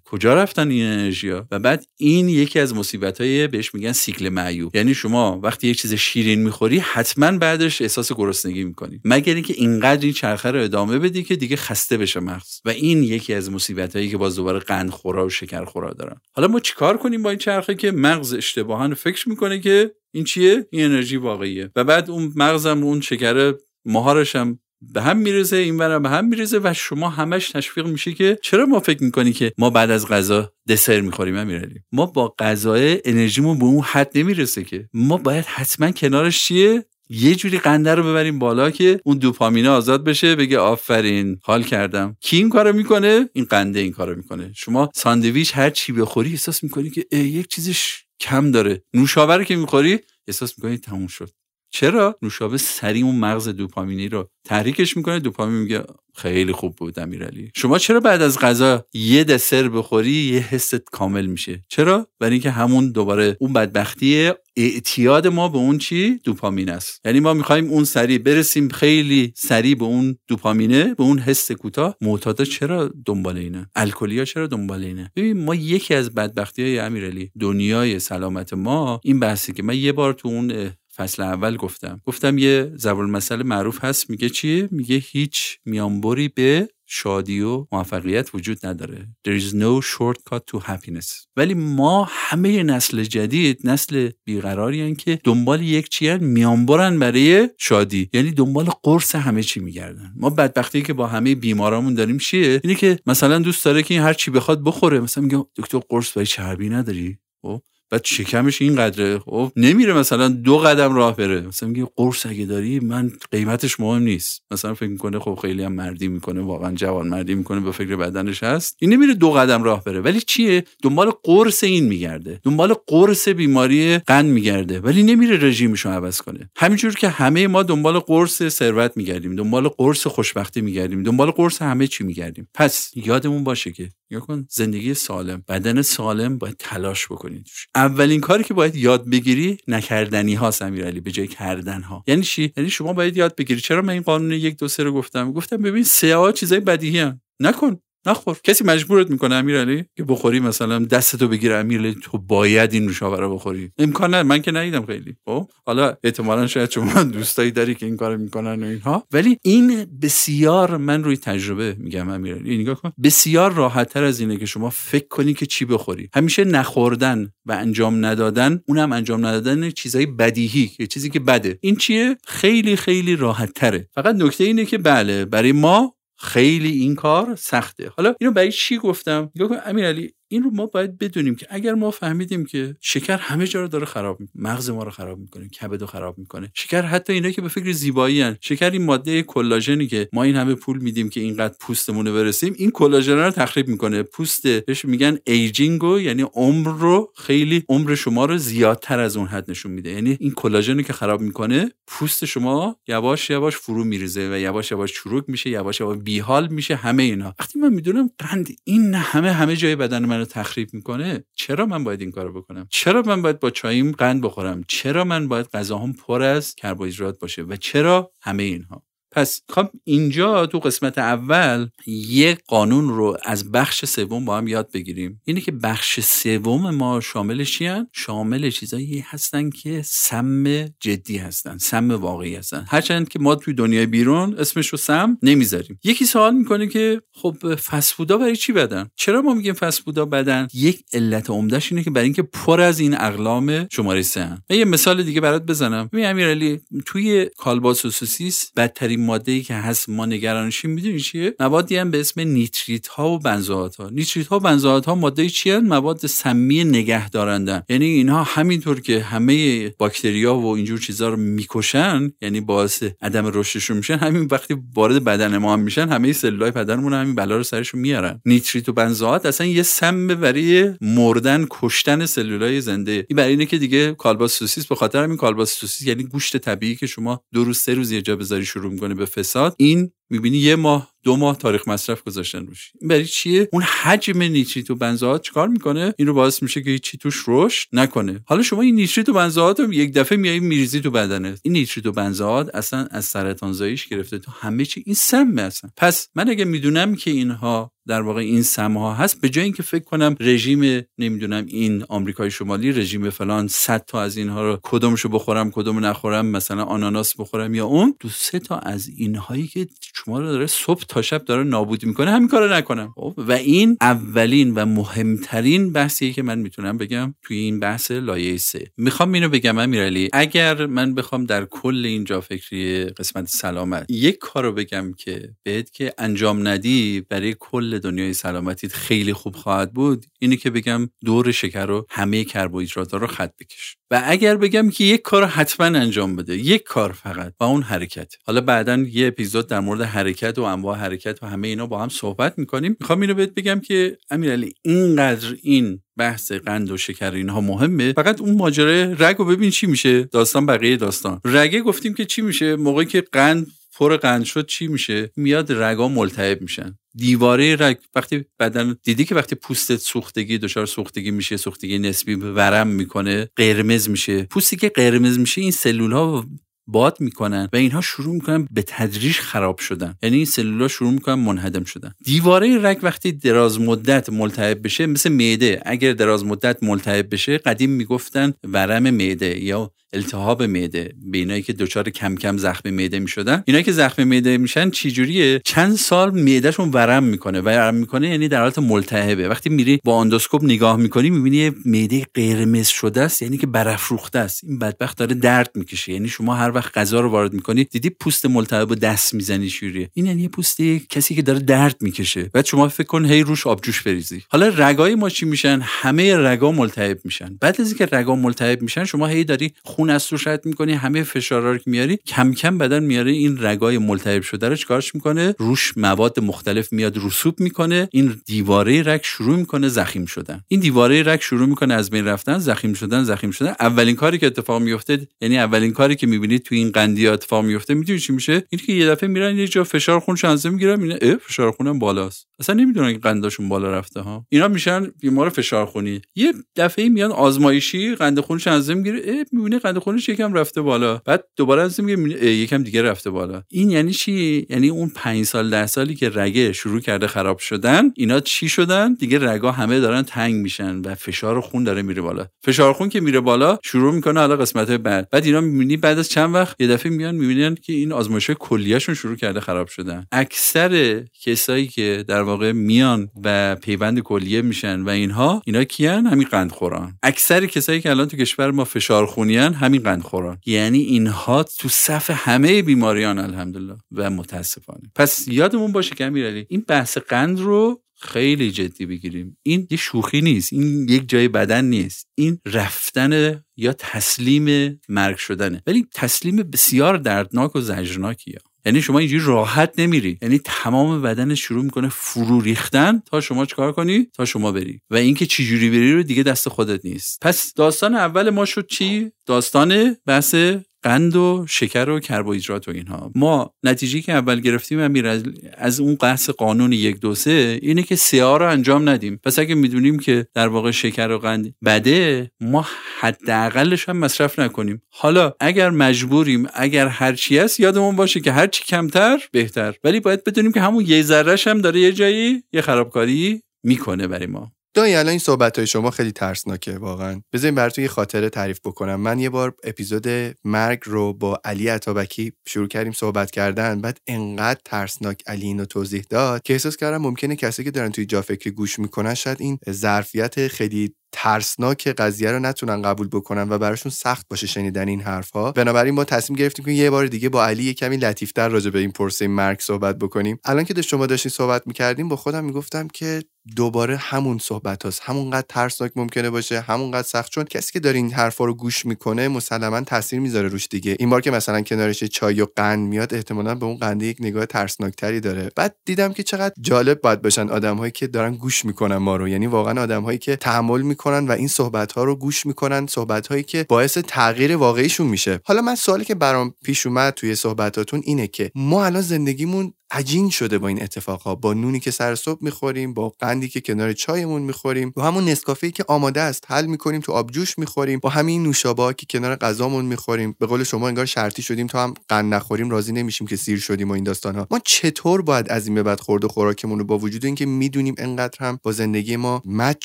[0.05, 4.77] کجا رفتن این ها و بعد این یکی از مصیبت های بهش میگن سیکل معیوب.
[4.77, 9.01] یعنی شما وقتی یک چیز شیرین می‌خوری حتما بعدش احساس گرسنگی می‌کنی.
[9.05, 12.61] مگر اینکه اینقدر این چرخه رو ادامه بدی که دیگه خسته بشه مغز.
[12.65, 16.21] و این یکی از مصیبت هایی که باز دوباره قند خورا و شکر خورا دارن.
[16.33, 20.67] حالا ما چیکار کنیم با این چرخه که مغز اشتباها فکر می‌کنه که این چیه؟
[20.71, 21.71] این انرژی واقعیه.
[21.77, 26.25] و بعد اون مغزم اون شکر مهارش هم به هم میرزه این برم به هم
[26.25, 30.09] میرزه و شما همش تشویق میشه که چرا ما فکر می‌کنی که ما بعد از
[30.09, 34.89] غذا دسر می‌خوریم امیرعلی؟ ما با غذای انرژیمون به اون حد نمی‌رسه که.
[34.95, 40.05] ما باید حتما کنارش چیه؟ یه جوری قنده رو ببریم بالا که اون دوپامینه آزاد
[40.05, 42.17] بشه بگه آفرین حال کردم.
[42.21, 44.53] کی این کارو می‌کنه؟ این قنده این کارو می‌کنه.
[44.57, 48.85] شما ساندویچ هر چی بخوری احساس می‌کنی که یک چیزش کم داره.
[48.95, 51.31] نوشابه که می‌خوری؟ احساس می‌کنی تموم شد.
[51.71, 57.51] چرا؟ نوشابه سریع اون مغز دوپامینی رو تحریکش می‌کنه دوپامین میگه خیلی خوب بود امیرعلی.
[57.57, 62.51] شما چرا بعد از غذا یه دسر بخوری یه حست کامل میشه؟ چرا؟ برای اینکه
[62.51, 67.01] همون دوباره اون بدبختی اعتیاد ما به اون چی؟ دوپامین است.
[67.05, 71.97] یعنی ما می‌خوایم اون سریع برسیم خیلی سریع به اون دوپامینه به اون حس کوتاه.
[72.01, 77.31] معتادا چرا دنبال اینه؟ الکلیا چرا دنبال اینه؟ ببین ما یکی از بدبختی های امیرعلی
[77.41, 82.01] دنیای سلامت ما این بحثی که من یه بار تو اون فصل اول گفتم.
[82.05, 88.35] گفتم یه زبان مسئله معروف هست میگه چیه؟ میگه هیچ میانبری به شادی و موفقیت
[88.35, 89.09] وجود نداره.
[89.29, 91.27] There is no shortcut to happiness.
[91.37, 98.11] ولی ما همه نسل جدید نسل بیقراری که دنبال یک چی میانبرن برای شادی.
[98.13, 100.13] یعنی دنبال قرص همه چی میگردن.
[100.17, 104.03] ما بدبختی که با همه بیمارامون داریم چیه؟ اینه که مثلا دوست داره که این
[104.03, 105.01] هر چی بخواد بخوره.
[105.01, 109.19] مثلا میگه دکتر قرص برای چربی نداری؟ خب؟ بعد شکمش اینقدره.
[109.19, 111.41] خب نمیره مثلا دو قدم راه بره.
[111.41, 114.43] مثلا میگه قرص اگه داری من قیمتش مهم نیست.
[114.51, 118.43] مثلا فکر می‌کنه خب خیلی هم مردی می‌کنه واقعا جوان مردی می‌کنه به فکر بدنش
[118.43, 118.77] هست.
[118.81, 120.01] این نمیره دو قدم راه بره.
[120.01, 122.41] ولی چیه؟ دنبال قرص این میگرده.
[122.43, 124.81] دنبال قرص بیماری قند میگرده.
[124.81, 126.51] ولی نمیره رژیمش رو عوض کنه.
[126.57, 131.87] همینجور که همه ما دنبال قرص ثروت میگردیم دنبال قرص خوشبختی میگردیم دنبال قرص همه
[131.87, 132.49] چی میگردیم.
[132.55, 137.47] پس یادمون باشه که یا کن زندگی سالم بدن سالم باید تلاش بکنید
[137.79, 142.53] اولین کاری که باید یاد بگیری نکردنی ها امیرعلی به جای کردن ها یعنی چی؟
[142.57, 143.61] یعنی شما باید یاد بگیری.
[143.61, 146.99] چرا من این قانون یک دو سه رو گفتم؟ گفتم ببین سه ها چیزای بدیهی
[146.99, 147.21] هم.
[147.41, 147.81] نکن.
[148.07, 148.39] نخور.
[148.45, 153.35] کسی مجبورت می‌کنه امیرعلی؟ که بخوری مثلا دستتو بگیره امیرعلی تو باید این نوشابه رو
[153.35, 153.73] بخوری.
[153.79, 155.17] امکان نه من که ندیدم خیلی.
[155.25, 159.07] خب؟ حالا احتمالا شاید شما دوستایی داری که این کارو می‌کنن و اینها.
[159.13, 162.59] ولی این بسیار من روی تجربه میگم امیرعلی.
[162.59, 162.93] نگاه کن.
[163.03, 166.09] بسیار راحت تر از اینه که شما فکر کنی که چی بخوری.
[166.15, 171.59] همیشه نخوردن و انجام ندادن اونم انجام ندادن چیزای بدیهی که چیزی که بده.
[171.61, 176.95] این چیه؟ خیلی خیلی راحت تره فقط نکته اینه که بله برای ما خیلی این
[176.95, 177.93] کار سخته.
[177.97, 181.47] حالا اینو برای چی گفتم؟ نگاه کن امیر علی این رو ما باید بدونیم که
[181.51, 185.19] اگر ما فهمیدیم که شکر همه جا رو داره خراب می‌کنه مغز ما رو خراب
[185.19, 186.51] می‌کنه کبد رو خراب می‌کنه.
[186.55, 188.37] شکر حتی اینا که به فکر زیبایی هن.
[188.41, 192.55] شکر این ماده کلاژنی که ما این همه پول میدیم که اینقدر پوستمون رو برسیم
[192.57, 194.03] این کلاژن رو تخریب می‌کنه.
[194.03, 199.27] پوست بهش میگن aging و یعنی عمر رو خیلی عمر شما رو زیادتر از اون
[199.27, 199.91] حد نشون میده.
[199.91, 204.93] یعنی این کلاژنی که خراب می‌کنه پوست شما یواش یواش فرو میریزه و یواش یواش
[204.93, 207.35] چروک میشه یواش یواش بیحال میشه همه اینا.
[207.41, 212.01] وقتی من می‌دونم قند این همه همه جای بدن رو تخریب می‌کنه چرا من باید
[212.01, 216.23] این کارو بکنم؟ چرا من باید با چایم قند بخورم؟ چرا من باید غذاهام پر
[216.23, 222.89] از کربوهیدرات باشه؟ و چرا همه اینها؟ پس خب اینجا تو قسمت اول یک قانون
[222.89, 225.21] رو از بخش سوم با هم یاد بگیریم.
[225.25, 231.91] اینه که بخش سوم ما شامل چی شامل چیزایی هستن که سم جدی هستن سم
[231.91, 232.65] واقعی هستن.
[232.69, 235.79] هرچند که ما توی دنیای بیرون اسمش رو سم نمی‌ذاریم.
[235.85, 240.85] یکی سوال می‌کنه که خب فسفودا برای چی بدن؟ چرا ما میگیم فسفودا بدن؟ یک
[240.93, 245.21] علت عمدهش اینه که برای اینکه پر از این اقلام شماره سه یه مثال دیگه
[245.21, 245.89] برات بزنم.
[245.93, 251.35] ببین امیرعلی توی کالباس و سوسیس بدترین ماده ای که هست ما نگرانشیم می‌دونی چیه؟
[251.41, 255.29] موادی هم به اسم نیتریت ها و بنزوات ها نیتریت ها و بنزوات ها ماده
[255.29, 261.17] چیه مواد سمی نگه دارندن یعنی اینها همینطور که همه باکتریا و اینجور چیزا رو
[261.17, 266.51] می‌کشن یعنی باعث عدم رشدشون میشن همین وقتی وارد بدن ما هم میشن همه سلولای
[266.51, 268.21] بدنمون همین بلا رو سرشون میارن.
[268.27, 273.07] نیتریت و بنزوات اصلا یه سم برای مردن کشتن سلولای زنده.
[273.09, 276.77] این برای اینه که دیگه کالباس سوسیس به خاطر همین کالباس سوسیس یعنی گوشت طبیعی
[276.77, 280.57] که شما دو روز سه روز یه جا بذاری شروع به فساد این می‌بینی یه
[280.57, 282.73] ماه دو ماه تاریخ مصرف گذاشتن روش.
[282.81, 286.71] این برای چیه؟ اون حجم نیتریت و بنزوات چیکار می‌کنه؟ این رو باعث میشه که
[286.71, 288.21] هیچی توش رشد نکنه.
[288.27, 291.41] حالا شما این نیتریت و بنزوات رو یک دفعه میای میریزی تو بدنت.
[291.43, 294.19] این نیتریت و بنزوات اصلا از سرطان زاییش گرفته.
[294.19, 295.71] تو همه چی این سم اصلا.
[295.77, 299.85] پس من اگه می‌دونم که اینها در واقع این ها هست به جای اینکه فکر
[299.85, 305.51] کنم رژیم نمی‌دونم این آمریکای شمالی رژیم فلان 100 تا از اینها رو کدومشو بخورم
[305.51, 309.67] کدوم نخورم مثلا آناناس بخورم یا اون دو سه تا از اینهایی که
[310.05, 312.93] شما رو داره صبح تا شب داره نابود می‌کنه همین کارو نکنم.
[312.97, 318.37] خب؟ و این اولین و مهمترین بحثیه که من می‌تونم بگم توی این بحث لایه
[318.37, 318.71] سه.
[318.77, 324.53] می‌خوام اینو بگم امیرعلی اگر من بخوام در کل اینجا فکری قسمت سلامت یک کارو
[324.53, 330.37] بگم که بهت که انجام ندی برای کل دنیای سلامتیت خیلی خوب خواهد بود اینه
[330.37, 333.77] که بگم دور شکر رو همه کربوهیدرات رو خط بکش.
[333.91, 338.15] و اگر بگم که یک کار حتما انجام بده یک کار فقط با اون حرکت.
[338.27, 341.89] حالا بعدا یه اپیزود در مورد حرکت و انواع حرکت و همه اینا با هم
[341.89, 342.77] صحبت می‌کنیم.
[342.81, 347.93] می‌خوام اینو بهت بگم که امیرعلی اینقدر این بحث قند و شکر اینها مهمه.
[347.93, 350.03] فقط اون ماجرای رگ و ببین چی میشه.
[350.03, 351.21] داستان بقیه داستان.
[351.25, 353.47] رگه گفتیم که چی میشه؟ موقعی که قند
[353.79, 356.79] پر قند شد چی میشه؟ میاد رگا ملتهب میشن.
[356.95, 362.67] دیواره رگ وقتی بدن دیدی که وقتی پوستت سوختگی دچار سوختگی میشه سوختگی نسبی ورم
[362.67, 364.23] می‌کنه قرمز میشه.
[364.23, 366.27] پوستی که قرمز میشه این سلول ها
[366.69, 369.95] باد می‌کنن و اینها شروع می‌کنن به تدریج خراب شدن.
[370.03, 371.93] یعنی این سلولا شروع می‌کنن منهدم شدن.
[372.05, 377.71] دیواره رگ وقتی دراز مدت ملتهب بشه مثل معده اگر دراز مدت ملتهب بشه قدیم
[377.71, 383.43] می‌گفتن ورم معده یا التهاب معده به اینایی که دچار کم کم زخم معده می‌شدن.
[383.47, 387.41] اینایی که زخم معده میشن چجوریه؟ چند سال معدهشون ورم می‌کنه.
[387.41, 389.29] ورم می‌کنه یعنی در حالت ملتهبه.
[389.29, 394.45] وقتی میری با اندوسکوپ نگاه می‌کنی می‌بینی معده قرمز شده است یعنی که برافروخته است.
[394.45, 395.93] این بدبخت داره درد می‌کشه.
[395.93, 399.91] یعنی شما هر وقت غذا رو وارد می‌کنی دیدی پوست ملتهب دست می‌زنی شوریه.
[399.95, 402.23] این یعنی پوست کسی که داره درد می‌کشه.
[402.23, 404.23] بعد شما فکر کن هی روش آبجوش بریزی.
[404.29, 407.37] حالا رگای ما چی میشن؟ همه رگا ملتهب میشن.
[407.41, 411.03] بعد از اینکه رگا ملتهب میشن شما هی داری خون از توش رد می‌کنی همه
[411.03, 415.35] فشارا رو که میاری کم کم بدن میاره این رگای ملتهب شده رو چیکارش می‌کنه؟
[415.39, 420.41] روش مواد مختلف میاد رسوب می‌کنه این دیواره رگ شروع می‌کنه زخیم شدن.
[420.49, 423.55] این دیواره رگ شروع می‌کنه از بین رفتن زخیم شدن زخیم شدن.
[423.61, 427.75] اولین کاری که اتفاق میفته یعنی اولین کاری که می‌بینید تو این قندی اتفاق میفته
[427.75, 431.17] می‌دونی چی میشه؟ این که یه دفعه میرن یه جا فشار خون شانزه می‌گیرن اه
[431.17, 432.27] فشار خونم بالاست.
[432.41, 434.27] اصلا نمی‌دونن که قندشون بالا رفته ها.
[434.29, 436.01] اینا میشن بیمار فشار خونی.
[436.15, 441.01] یه دفعه میان آزمایشی قند خونش شانزه می‌گیره می‌بینه قند خونش یکم رفته بالا.
[441.05, 443.43] بعد دوباره از میگه یکم دیگه رفته بالا.
[443.51, 447.93] این یعنی چی؟ یعنی اون 5 سال ده سالی که رگه شروع کرده خراب شدن
[447.97, 452.27] اینا چی شدن؟ دیگه رگا همه دارن تنگ میشن و فشار خون داره میره بالا.
[452.43, 455.09] فشار خون که میره بالا شروع می‌کنه حالا قسمت بعد.
[455.11, 458.95] بعد اینا می‌بینی بعد از چند وقت یه دفعه میان می‌بینن که این آزمایش کلیهشون
[458.95, 460.07] شروع کرده خراب شدن.
[460.13, 466.29] اکثر کسایی که در واقع میان و پیوند کلیه میشن و اینها اینا کیان؟ همین
[466.29, 470.39] قند خوران اکثر کسایی که الان تو کشور ما فشار خونیان همین قند خوران.
[470.47, 474.91] یعنی اینها تو صف همه بیماریان الحمدلله و متاسفانه.
[474.95, 479.39] پس یادمون باشه که امیرعلی این بحث قند رو خیلی جدی بگیریم.
[479.43, 480.53] این یه شوخی نیست.
[480.53, 482.09] این یک جای بدن نیست.
[482.15, 485.63] این رفتن یا تسلیم مرگ شدنه.
[485.67, 488.39] ولی تسلیم بسیار دردناک و زجرناکیه.
[488.69, 490.19] یعنی شما اینجوری راحت نمیری.
[490.23, 493.03] یعنی تمام بدن شروع می‌کنه فرو ریختن.
[493.07, 494.81] تا شما چیکار کنی؟ تا شما بری.
[494.91, 497.19] و اینکه چجوری بری رو دیگه دست خودت نیست.
[497.23, 500.35] پس داستان اول ما شد چی؟ داستان بحث
[500.83, 503.13] قند و شکر و کربوهیدرات و اینها.
[503.15, 505.07] ما نتیجه که اول گرفتیم امیر
[505.55, 509.21] از, اون بحث قانون یک دو سه اینه که سیا رو انجام ندیم.
[509.25, 512.67] پس اگه می‌دونیم که در واقع شکر و قند بده ما
[513.01, 514.83] حداقلش هم مصرف نکنیم.
[514.91, 519.75] حالا اگر مجبوریم اگر هرچی هست یادمون باشه که هرچی کمتر بهتر.
[519.85, 524.27] ولی باید بدونیم که همون یه ذرهش هم داره یه جایی یه خرابکاری می‌کنه برای
[524.27, 524.53] ما.
[524.75, 527.21] دایی الان این صحبت های شما خیلی ترسناکه واقعا.
[527.33, 529.01] بذارین براتون یه خاطره تعریف بکنم.
[529.01, 530.09] من یه بار اپیزود
[530.45, 533.81] مرگ رو با علی عطابکی شروع کردیم صحبت کردن.
[533.81, 538.07] بعد انقدر ترسناک علی اینو توضیح داد که احساس کردم ممکنه کسی که دارن توی
[538.07, 543.59] جا فکری گوش می‌کنن شاید این ظرفیت خیلی ترسناک قضیه رو نتونن قبول بکنن و
[543.59, 545.53] براشون سخت باشه شنیدن این حرفها.
[545.53, 548.79] بنابراین ما تصمیم گرفتیم که یه بار دیگه با علی یه کمی لطیفتر راجع به
[548.79, 550.39] این پرسه مرگ صحبت بکنیم.
[550.45, 553.23] الان که شما داشتین صحبت می‌کردیم با خودم می‌گفتم که
[553.57, 555.01] دوباره همون صحبت هاست.
[555.05, 557.33] همونقدر ترسناک ممکنه باشه همونقدر سخت.
[557.33, 560.97] چون کسی که داره این حرفا رو گوش می‌کنه مسلما تاثیر می‌ذاره روش دیگه.
[560.99, 564.47] این بار که مثلا کنارش چای و قند میاد احتمالا به اون قنده یک نگاه
[564.47, 565.51] ترسناکتری داره.
[565.57, 569.29] بعد دیدم که چقدر جالب باید باشن آدمهایی که دارن گوش می‌کنن ما رو.
[569.29, 573.43] یعنی واقعا آدمهایی که تحمل می‌کنن و این صحبت ها رو گوش می‌کنن صحبت هایی
[573.43, 575.41] که باعث تغییر واقعیشون میشه.
[575.45, 580.31] حالا من سوالی که برام پیش اومد توی صحبتاتون اینه که ما الان زندگیمون عجین
[580.31, 584.43] شده با این اتفاقها با نونی که سر صبح می‌خوریم با قندی که کنار چایمون
[584.43, 588.95] می‌خوریم با همون نسکافه که آماده است حل می‌کنیم تو آبجوش می‌خوریم با همین نوشابه
[588.95, 590.37] که کنار غذامون می‌خوریم.
[590.39, 593.91] به قول شما انگار شرطی شدیم تا هم قند نخوریم راضی نمیشیم که سیر شدیم
[593.91, 596.85] و این داستان ها ما چطور باید از این به بعد خورد و خوراکمون رو
[596.85, 599.85] با وجود اینکه می‌دونیم انقدر هم با زندگی ما مچ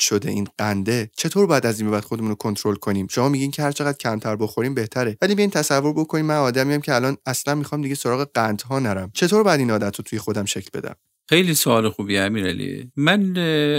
[0.00, 3.50] شده این قنده چطور باید از این به بعد خودمون رو کنترل کنیم؟ شما میگین
[3.50, 5.16] که هر چقدر کمتر بخوریم بهتره.
[5.22, 9.10] ولی بیاین تصور بکنیم من آدمیم که الان اصلا می‌خوام دیگه سراغ قندها نرم.
[9.14, 10.96] چطور باید این عادت رو توی خودم شکل بدم.
[11.28, 12.90] خیلی سوال خوبی امیرعلی.
[12.96, 13.36] من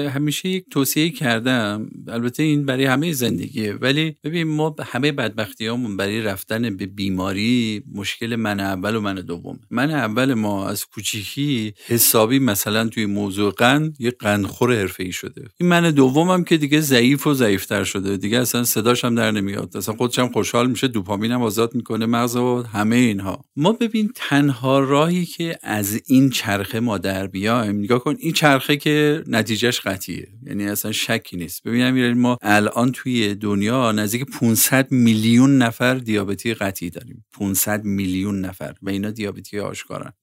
[0.07, 5.97] همیشه یک توصیه کردم البته این برای همه زندگیه ولی ببین ما همه بدبختی همون
[5.97, 9.59] برای رفتن به بیماری مشکل من اول و من دوم.
[9.71, 15.43] من اول ما از کوچیکی حسابی مثلا توی موضوع قند یه قندخور حرفه ای شده.
[15.59, 18.17] این من دومم که دیگه ضعیف و ضعیفتر شده.
[18.17, 19.77] دیگه اصلا صداش هم در نمیاد.
[19.77, 23.45] اصلا خودش هم خوشحال میشه دوپامینم آزاد می‌کنه مغز و همه اینها.
[23.55, 28.77] ما ببین تنها راهی که از این چرخه ما در بیایم نگاه کن این چرخه
[28.77, 30.27] که نتیجهش قطعیه.
[30.47, 31.63] یعنی اصلا شکی نیست.
[31.63, 37.25] ببینم یعنی ما الان توی دنیا نزدیک 500 میلیون نفر دیابتی قطعی داریم.
[37.33, 40.13] 500 میلیون نفر و اینا دیابتی آشکارن.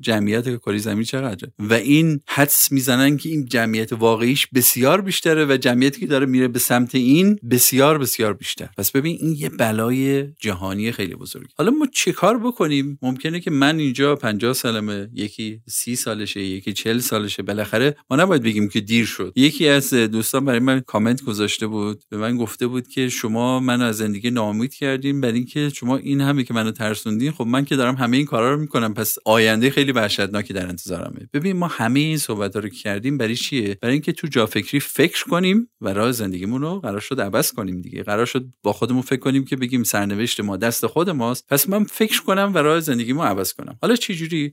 [0.00, 5.56] جمعیت کره زمین چقدره؟ و این حدس می‌زنن که این جمعیت واقعیش بسیار بیشتره و
[5.56, 8.68] جمعیتی که داره میره به سمت این بسیار بسیار بیشتر.
[8.78, 13.50] پس ببین این یه بلای جهانی خیلی بزرگی حالا ما چه کار بکنیم؟ ممکنه که
[13.50, 18.80] من اینجا 50 سالمه یکی 30 سالشه یکی چل سالشه بالاخره ما نباید بگیم که
[18.80, 19.32] دیر شد.
[19.36, 23.84] یکی از دوستان برای من کامنت گذاشته بود به من گفته بود که شما منو
[23.84, 27.76] از زندگی ناامید کردین برای اینکه شما این همه که منو ترسوندین خب من که
[27.76, 31.28] دارم همه این کارا رو می‌کنم پس آینده خیلی وحشتناکی در انتظارمه.
[31.32, 35.24] ببین ما همه این صحبت رو کردیم برای چیه؟ برای اینکه تو جا فکری فکر
[35.24, 38.02] کنیم و راه زندگیمون رو قرار شد عوض کنیم دیگه.
[38.02, 41.46] قرار شد با خودمون فکر کنیم که بگیم سرنوشت ما دست خود ماست.
[41.48, 43.78] پس من فکر کنم و راه زندگیمو عوض کنم.
[43.82, 44.52] حالا چه جوری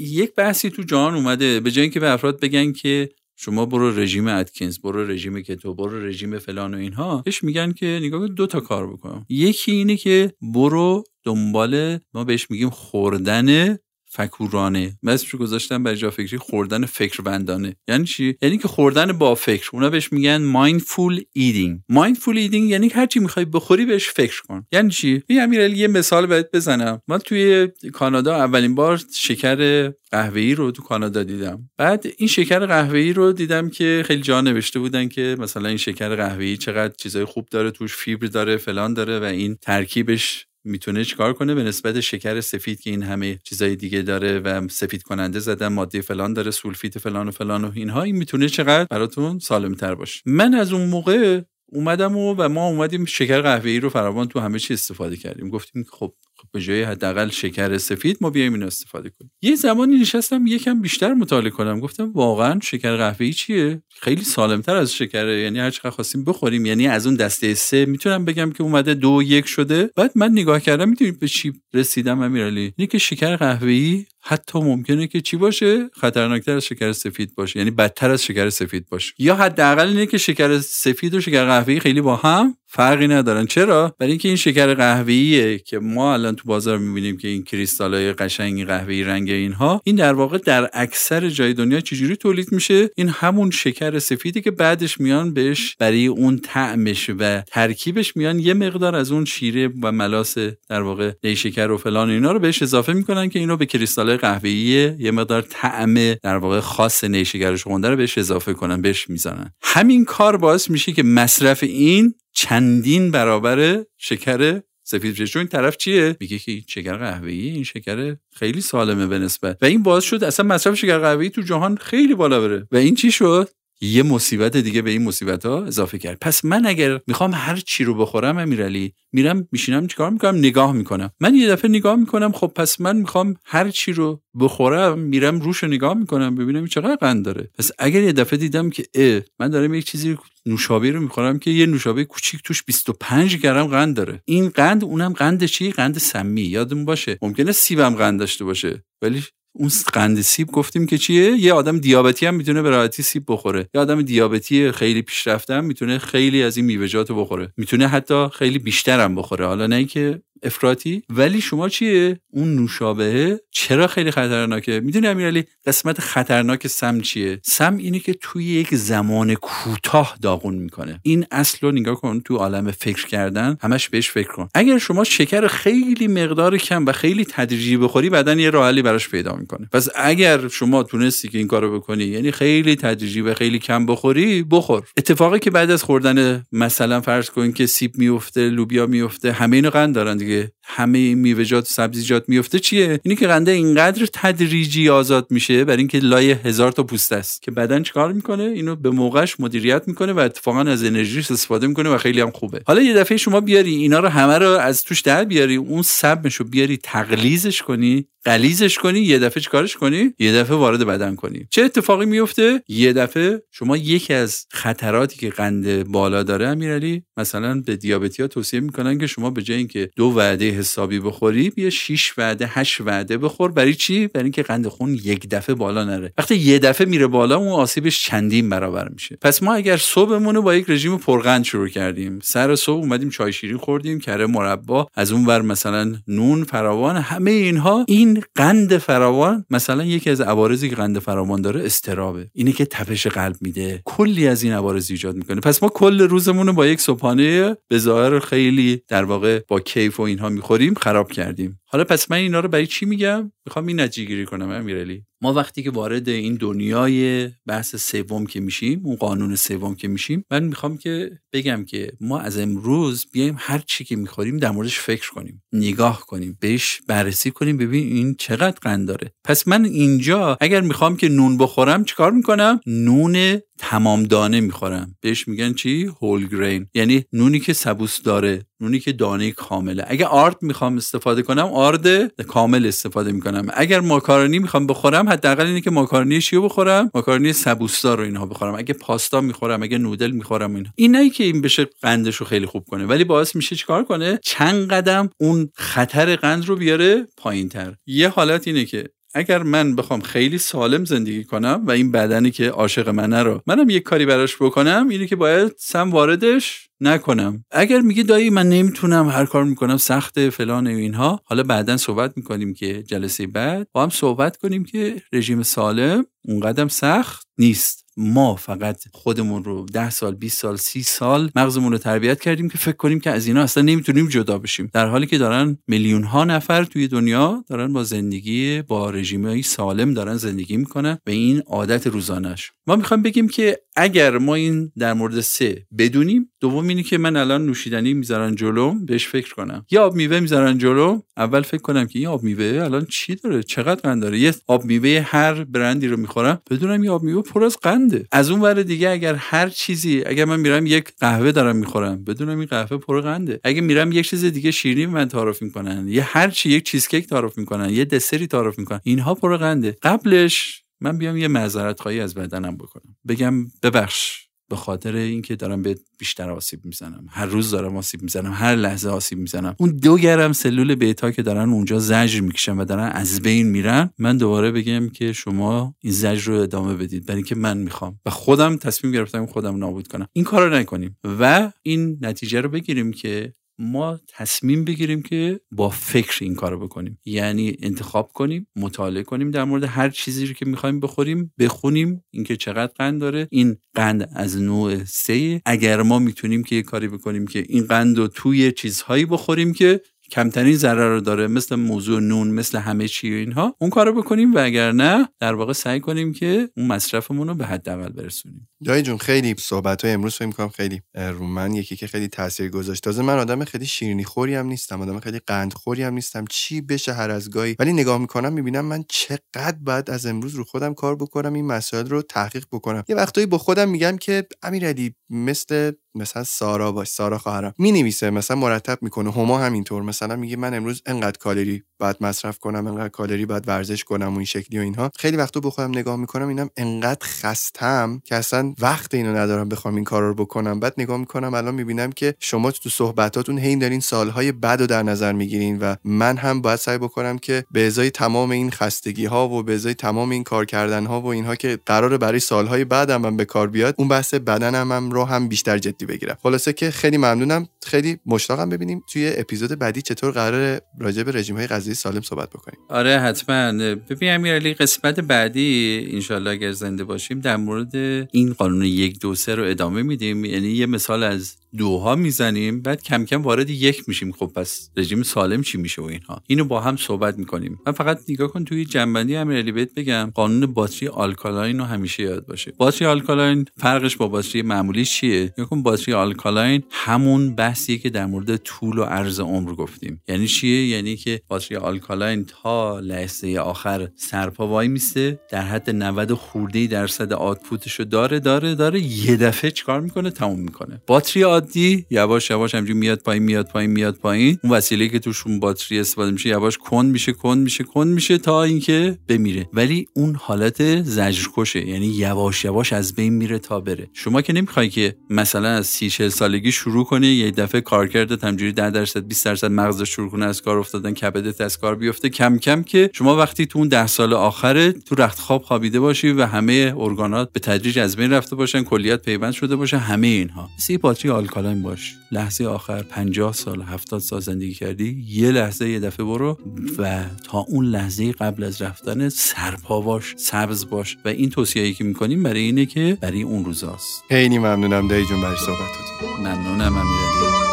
[0.00, 1.60] یک بحثی تو جهان اومده.
[1.60, 6.06] به جای اینکه به افراد بگن که شما برو رژیم اتکینز برو رژیم کتو برو
[6.06, 10.32] رژیم فلان و اینها بهش میگن که نگاه دو تا کار بکنم یکی اینه که
[10.42, 13.78] برو دنبال ما بهش میگیم خوردن
[14.10, 14.98] فکورانه.
[15.30, 19.70] رو گذاشتن برای جا فکری خوردن فکورانه یعنی چی؟ یعنی که خوردن با فکر.
[19.72, 24.66] اونا بهش میگن mindful eating mindful eating یعنی هر چی می‌خوای بخوری بهش فکر کن.
[24.72, 27.02] یعنی چی؟ این امیرعلی یه مثال بهت بزنم.
[27.08, 31.70] من توی کانادا اولین بار شکر قهوه‌ای رو تو کانادا دیدم.
[31.76, 36.16] بعد این شکر قهوه‌ای رو دیدم که خیلی جا نوشته بودن که مثلا این شکر
[36.16, 41.32] قهوه‌ای چقدر چیزای خوب داره توش فیبر داره فلان داره و این ترکیبش می‌تونه چیکار
[41.32, 45.68] کنه؟ به نسبت شکر سفید که این همه چیزای دیگه داره و سفید کننده زدن
[45.68, 49.94] ماده فلان داره سولفیت فلان و فلان و اینها این می‌تونه چقدر براتون سالم تر
[49.94, 51.40] باشه؟ من از اون موقع
[51.72, 55.50] اومدم و, و ما اومدیم شکر قهوه‌ای رو فراوان تو همه چی استفاده کردیم.
[55.50, 59.30] گفتیم خب خب به جای حداقل شکر سفید ما بیایم این استفاده کنیم.
[59.42, 64.94] یه زمانی نشستم یکم بیشتر مطالعه کنم گفتم واقعا شکر قهوه‌ای چیه؟ خیلی سالمتر از
[64.94, 68.94] شکره یعنی هر چقدر خواستیم بخوریم یعنی از اون دسته سه می‌تونم بگم که اومده
[68.94, 69.90] دو یک شده.
[69.96, 75.06] بعد من نگاه کردم می‌دونید به چی رسیدم امیرعلی اینه که شکر قهوه‌ای حتی ممکنه
[75.06, 79.14] که چی باشه؟ خطرناکتر از شکر سفید باشه یعنی بدتر از شکر سفید باشه.
[79.18, 83.46] یا حداقل اینه که شکر سفید و شکر قهوه‌ای خیلی با هم فرقی ندارن.
[83.46, 88.12] چرا؟ برای اینکه این شکر قهوه‌ایه که ما الان تو بازار می‌بینیم که این کریستالای
[88.12, 93.08] قشنگی قهوه‌ای رنگ اینها این در واقع در اکثر جای دنیا چجوری تولید میشه؟ این
[93.08, 98.96] همون شکر سفیدی که بعدش میان بهش برای اون طعمش و ترکیبش میان یه مقدار
[98.96, 100.38] از اون شیره و ملاس
[100.68, 104.94] در واقع نیشکر و فلان اینا رو بهش اضافه می‌کنن که اینو به کریستالای قهوه‌ای
[104.98, 109.50] یه مقدار طعم در واقع خاص نیشکر رو بهش اضافه کنن بهش می‌زنن.
[109.62, 116.16] همین کار باعث میشه که مصرف این چندین برابر شکر سفید چون این طرف چیه؟
[116.20, 119.28] میگه که شکر قهوه‌ای این شکر خیلی سالمه به
[119.60, 122.68] و این باعث شد اصلا مصرف شکر قهوه‌ای تو جهان خیلی بالا بره.
[122.72, 126.18] و این چی شد؟ یه مصیبت دیگه به این مصیبت ها اضافه کرد.
[126.20, 131.10] پس من اگر می‌خوام هر چی رو بخورم امیرعلی میرم میشینم چیکار می‌کنم؟ نگاه می‌کنم.
[131.20, 135.58] من یه دفعه نگاه می‌کنم خب پس من می‌خوام هر چی رو بخورم میرم روش
[135.58, 137.50] رو نگاه می‌کنم ببینم چقدر قند داره.
[137.58, 141.50] پس اگر یه دفعه دیدم که اه من دارم یک چیزی نوشابه رو می‌خورم که
[141.50, 144.22] یه نوشابه کوچیک توش 25 گرم قند داره.
[144.24, 146.42] این قند اونم قند چی؟ قند سمی.
[146.42, 147.18] یادمون باشه.
[147.22, 148.84] ممکنه سیبم قند داشته باشه.
[149.02, 149.24] ولی
[149.58, 153.68] اون قند سیب گفتیم که چیه؟ یه آدم دیابتی هم می‌تونه به راحتی سیب بخوره.
[153.74, 157.52] یه آدم دیابتی خیلی پیشرفته هم می‌تونه خیلی از این میوه‌جات بخوره.
[157.56, 159.46] می‌تونه حتی خیلی بیشتر هم بخوره.
[159.46, 161.02] حالا نه که افراطی.
[161.10, 167.76] ولی شما چیه؟ اون نوشابه چرا خیلی خطرناکه؟ می‌دونی امیرعلی قسمت خطرناک سم چیه؟ سم
[167.76, 171.00] اینه که توی یک زمان کوتاه داغون می‌کنه.
[171.02, 174.48] این اصل رو نگاه کن تو عالم فکر کردن همش بهش فکر کن.
[174.54, 179.36] اگر شما شکر خیلی مقدار کم و خیلی تدریجی بخوری بدن یه راه براش پیدا
[179.36, 179.68] می‌کنه.
[179.72, 184.42] پس اگر شما تونستی که این کارو بکنی یعنی خیلی تدریجی و خیلی کم بخوری
[184.42, 184.82] بخور.
[184.96, 189.70] اتفاقی که بعد از خوردن مثلا فرض کن که سیب میفته لوبیا میفته همه اینو
[189.70, 195.64] قند دارن Kollege همه میوه‌جات سبزیجات میفته چیه؟ اینی که قنده اینقدر تدریجی آزاد میشه
[195.64, 197.42] برای اینکه لای هزار تا پوست است.
[197.42, 201.90] که بدن چیکار می‌کنه؟ اینو به موقعش مدیریت می‌کنه و اتفاقا از انرژیش استفاده می‌کنه
[201.90, 202.60] و خیلی هم خوبه.
[202.66, 206.44] حالا یه دفعه شما بیاری اینا رو همه رو از توش در بیاری اون سبمشو
[206.44, 211.46] بیاری تقلیزش کنی قلیزش کنی یه دفعه چیکارش کنی؟ یه دفعه وارد بدن کنی.
[211.50, 217.62] چه اتفاقی میفته یه دفعه شما یکی از خطراتی که قند بالا داره امیرعلی مثلا
[217.66, 221.70] به دیابتی ها توصیه می‌کنن که شما به جای اینکه دو وعده حسابی بخوری بیا
[221.70, 223.50] 6 وعده 8 وعده بخور.
[223.50, 226.12] برای چی؟ برای اینکه قند خون یک دفعه بالا نره.
[226.18, 229.18] وقتی یه دفعه میره بالا اون آسیبش چندین برابر میشه.
[229.20, 232.18] پس ما اگر صبحمون رو با یک رژیم پرقند شروع کردیم.
[232.22, 237.30] سر صبح اومدیم چای شیرین خوردیم کره مربا از اون ور مثلا نون فراوان همه
[237.30, 237.84] اینها.
[237.88, 242.30] این قند فراوان مثلا یکی از عوارضی که قند فراوان داره استرابه.
[242.32, 243.82] اینه که تپش قلب میده.
[243.84, 245.40] کلی از این عوارض ایجاد می‌کنه.
[245.40, 250.00] پس ما کل روزمون رو با یک صبحانه به ظاهر خیلی در واقع با کیف
[250.00, 251.60] و اینها می‌خوریم خراب کردیم.
[251.66, 255.04] حالا پس من اینا رو برای چی میگم؟ می‌خوام این نتیجه گیری کنم امیرعلی.
[255.20, 260.24] ما وقتی که وارد این دنیای بحث سوم که میشیم اون قانون سوم که میشیم
[260.30, 264.78] من می‌خوام که بگم که ما از امروز بیایم هر چی که می‌خوریم در موردش
[264.78, 269.12] فکر کنیم نگاه کنیم بهش بررسی کنیم ببین این چقدر قند داره.
[269.24, 274.96] پس من اینجا اگر می‌خوام که نون بخورم چیکار می‌کنم؟ نون تمام دانه می‌خورم.
[275.00, 279.84] بهش میگن چی؟ هول گرین یعنی نونی که سبوس داره نونی که دانه کامله.
[279.86, 283.46] اگر آرد می‌خوام استفاده کنم آرد کامل استفاده می‌کنم.
[283.54, 288.54] اگر ماکارونی می‌خوام بخورم حداقل اینه که ماکارونی چیو بخورم ماکارونی سبوسدار رو اینها بخورم.
[288.54, 290.70] اگه پاستا می‌خورم اگه نودل می‌خورم اینا.
[290.76, 292.86] این نه که این بشه قندش رو خیلی خوب کنه.
[292.86, 297.74] ولی باعث میشه چیکار کنه؟ چند قدم اون خطر قند رو بیاره پایینتر.
[297.86, 298.84] یه حالت اینه که
[299.14, 303.70] اگر من بخوام خیلی سالم زندگی کنم و این بدنی که عاشق منه رو منم
[303.70, 307.44] یک کاری براش بکنم اینه که باید سم واردش نکنم.
[307.50, 312.12] اگر میگه دایی من نمی‌تونم هر کار می‌کنم سخت فلان و اینها حالا بعدا صحبت
[312.16, 317.87] می‌کنیم که جلسه بعد با هم صحبت کنیم که رژیم سالم اون قدم سخت نیست.
[317.98, 322.58] ما فقط خودمون رو ده سال 20 سال 30 سال مغزمون رو تربیت کردیم که
[322.58, 324.70] فکر کنیم که از اینا اصلا نمی‌تونیم جدا بشیم.
[324.72, 329.94] در حالی که دارن میلیون ها نفر توی دنیا دارن با زندگی با رژیم سالم
[329.94, 334.92] دارن زندگی می‌کنن و این عادت روزانش ما می‌خوایم بگیم که اگر ما این در
[334.92, 339.66] مورد سه بدونیم دوم اینه که من الان نوشیدنی می‌ذارن جلوم بهش فکر کنم.
[339.70, 343.42] یا آب میوه می‌ذارن جلوم اول فکر کنم که این آب میوه الان چی داره؟
[343.42, 347.44] چقدر قند داره؟ یه آب میوه هر برندی رو می‌خورم بدونم این آب میوه پر
[347.44, 351.32] از قند قنده از اون ور دیگه اگر هر چیزی اگر من میرم یک قهوه
[351.32, 353.40] دارم می‌خورم بدونم این قهوه پر قنده.
[353.44, 357.38] اگه میرم یک چیز دیگه شیرینی من تعارف می‌کنن یه هر چی یک چیزکیک تعارف
[357.38, 359.76] می‌کنن یه دسری تعارف می‌کنن اینها پر قنده.
[359.82, 362.96] قبلش من بیام یه معذرت خواهی از بدنم بکنم.
[363.08, 364.27] بگم ببخش.
[364.48, 367.06] به خاطر اینکه دارم به بیشتر آسیب می‌زنم.
[367.10, 369.54] هر روز دارم آسیب می‌زنم هر لحظه آسیب می‌زنم.
[369.58, 373.90] اون دو گرم سلول بیتا که دارن اونجا زجر می‌کشن و دارن از بین میرن
[373.98, 377.06] من دوباره بگم که شما این زجر رو ادامه بدید.
[377.06, 378.00] برای اینکه من می‌خوام.
[378.06, 380.08] و خودم تصمیم گرفتم خودم نابود کنم.
[380.12, 380.98] این کار رو نکنیم.
[381.04, 386.98] و این نتیجه رو بگیریم که ما تصمیم بگیریم که با فکر این کارو بکنیم.
[387.04, 392.36] یعنی انتخاب کنیم مطالعه کنیم در مورد هر چیزی رو که می‌خوایم بخوریم بخونیم اینکه
[392.36, 393.28] چقدر قند داره.
[393.30, 397.98] این قند از نوع سه اگر ما می‌تونیم که یه کاری بکنیم که این قند
[397.98, 399.80] رو توی چیزهایی بخوریم که
[400.10, 404.34] کمترین ضرر رو داره مثل موضوع نون مثل همه چی و اینها اون کارو بکنیم.
[404.34, 408.47] و اگر نه در واقع سعی کنیم که اون مصرفمون رو به حداقل برسونیم.
[408.62, 412.50] جای جون خیلی صحبت های امروز فکر می‌کنم خیلی رو من یکی که خیلی تاثیر
[412.50, 412.84] گذاشت.
[412.84, 416.24] تازه من آدم خیلی شیرینی خوری هم نیستم آدم خیلی قند خوری هم نیستم.
[416.30, 420.44] چی بشه هر از گاهی؟ ولی نگاه می‌کنم می‌بینم من چقدر باید از امروز رو
[420.44, 422.84] خودم کار بکنم این مسائل رو تحقیق بکنم.
[422.88, 428.10] یه وقتایی با خودم میگم که امیرعلی مثل مثلا سارا باش سارا خواهرم می نویسه
[428.10, 429.82] مثلا مرتب می‌کنه هما همینطور.
[429.82, 434.16] مثلا میگه من امروز انقدر کالری باید مصرف کنم انقدر کالری باید ورزش کنم و
[434.16, 434.90] این شکلی و اینها.
[434.98, 439.74] خیلی وقتا با خودم نگاه می‌کنم اینم انقدر خستم که اصلا وقت اینو ندارم بخوام
[439.74, 440.60] این کار رو بکنم.
[440.60, 444.82] بعد نگاه می‌کنم الان می‌بینم که شما تو صحبتاتون هی دارین سالهای بد رو در
[444.82, 449.28] نظر می‌گیرین و من هم باید سعی بکنم که به ازای تمام این خستگی ها
[449.28, 453.16] و به ازای تمام این کار کردن ها و اینها که قراره برای سالهای بعدم
[453.16, 456.16] به کار بیاد اون بحث بدنم هم رو هم بیشتر جدی بگیرم.
[456.22, 457.48] خلاصه که خیلی ممنونم.
[457.66, 462.58] خیلی مشتاقم ببینیم توی اپیزود بعدی چطور قرار راجع به رژیم های سالم صحبت بکنیم.
[462.68, 463.52] آره حتما.
[463.90, 467.76] ببین امیرعلی قسمت بعدی انشالله اگر زنده باشیم در مورد
[468.12, 470.24] این قانون یک دو سه رو ادامه میدیم.
[470.24, 474.12] یعنی یه مثال از دوها می‌زنیم بعد کم کم وارد یک میشیم.
[474.12, 477.60] خب پس رژیم سالم چی میشه و اینها؟ اینو با هم صحبت می‌کنیم.
[477.66, 482.26] من فقط نگاه کن توی جنبندی امیرعلی بهت بگم قانون باتری alkaline رو همیشه یاد
[482.26, 482.52] باشه.
[482.56, 488.36] باتری alkaline فرقش با باتری معمولی چیه؟ نگاه باتری alkaline همون بحثیه که در مورد
[488.36, 490.02] طول و عرض عمر گفتیم.
[490.08, 495.20] یعنی چیه؟ یعنی که باتری alkaline تا لحظه آخر سرپا وای میسته.
[495.30, 498.80] در حد 90 خورده درصد output ش رو داره داره داره.
[498.80, 500.82] یه دفعه چیکار می‌کنه؟ تموم می‌کنه.
[500.86, 501.86] باتری عادی.
[501.90, 504.38] یواش یواش همینجوری میاد پایین میاد پایین میاد پایین.
[504.44, 508.42] اون وسیله که توشون باتری استفاده میشه یواش کند میشه کند میشه کند میشه تا
[508.42, 509.48] اینکه بمیره.
[509.52, 511.68] ولی اون حالت زجرکشه.
[511.68, 513.90] یعنی یواش یواش از بین میره تا بره.
[513.92, 518.52] شما که نمی‌خوای که مثلا از 30 40 سالگی شروع کنی یه دفعه کارکردت همجوری
[518.52, 522.38] 10 درصد 20 درصد مغز شروع کنه از کار افتادن کبدت از کار بیفته کم
[522.38, 526.26] کم که شما وقتی تو اون 10 سال آخره تو رخت خواب خوابیده باشی و
[526.26, 530.50] همه ارگانات به تدریج از بین رفته باشن کلیت پیوند شده باشه همه اینها.
[530.56, 531.94] عین باتری alkaline باش.
[532.12, 536.38] لحظه آخر 50 سال 70 سال زندگی کردی یه لحظه یه دفعه برو
[536.78, 540.96] و تا اون لحظه قبل از رفتن سرپا باش سبز باش.
[541.04, 544.04] و این توصیه‌ای که می‌کنیم برای اینه که برای اون روزاست.
[544.08, 547.47] خیلی ممنونم دایی جون برای صحبتتون ممنونم امیرعلی.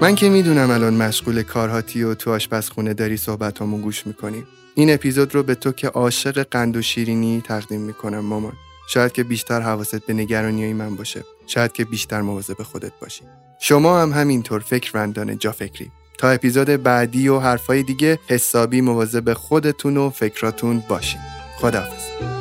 [0.00, 4.44] من که می‌دونم الان مشغول کارهاتی و تو آشپزخونه داری صحبتامو گوش می‌کنی.
[4.74, 8.52] این اپیزود رو به تو که عاشق قند و شیرینی تقدیم می‌کنم مامان.
[8.88, 11.24] شاید که بیشتر حواست به نگرانی من باشه.
[11.46, 13.22] شاید که بیشتر مواظب خودت باشی.
[13.60, 19.96] شما هم همینطور فکرمندان جا فکری تا اپیزود بعدی و حرفای دیگه حسابی مواظب خودتون
[19.96, 21.20] و فکراتون باشین.
[21.56, 22.37] خداحافظ.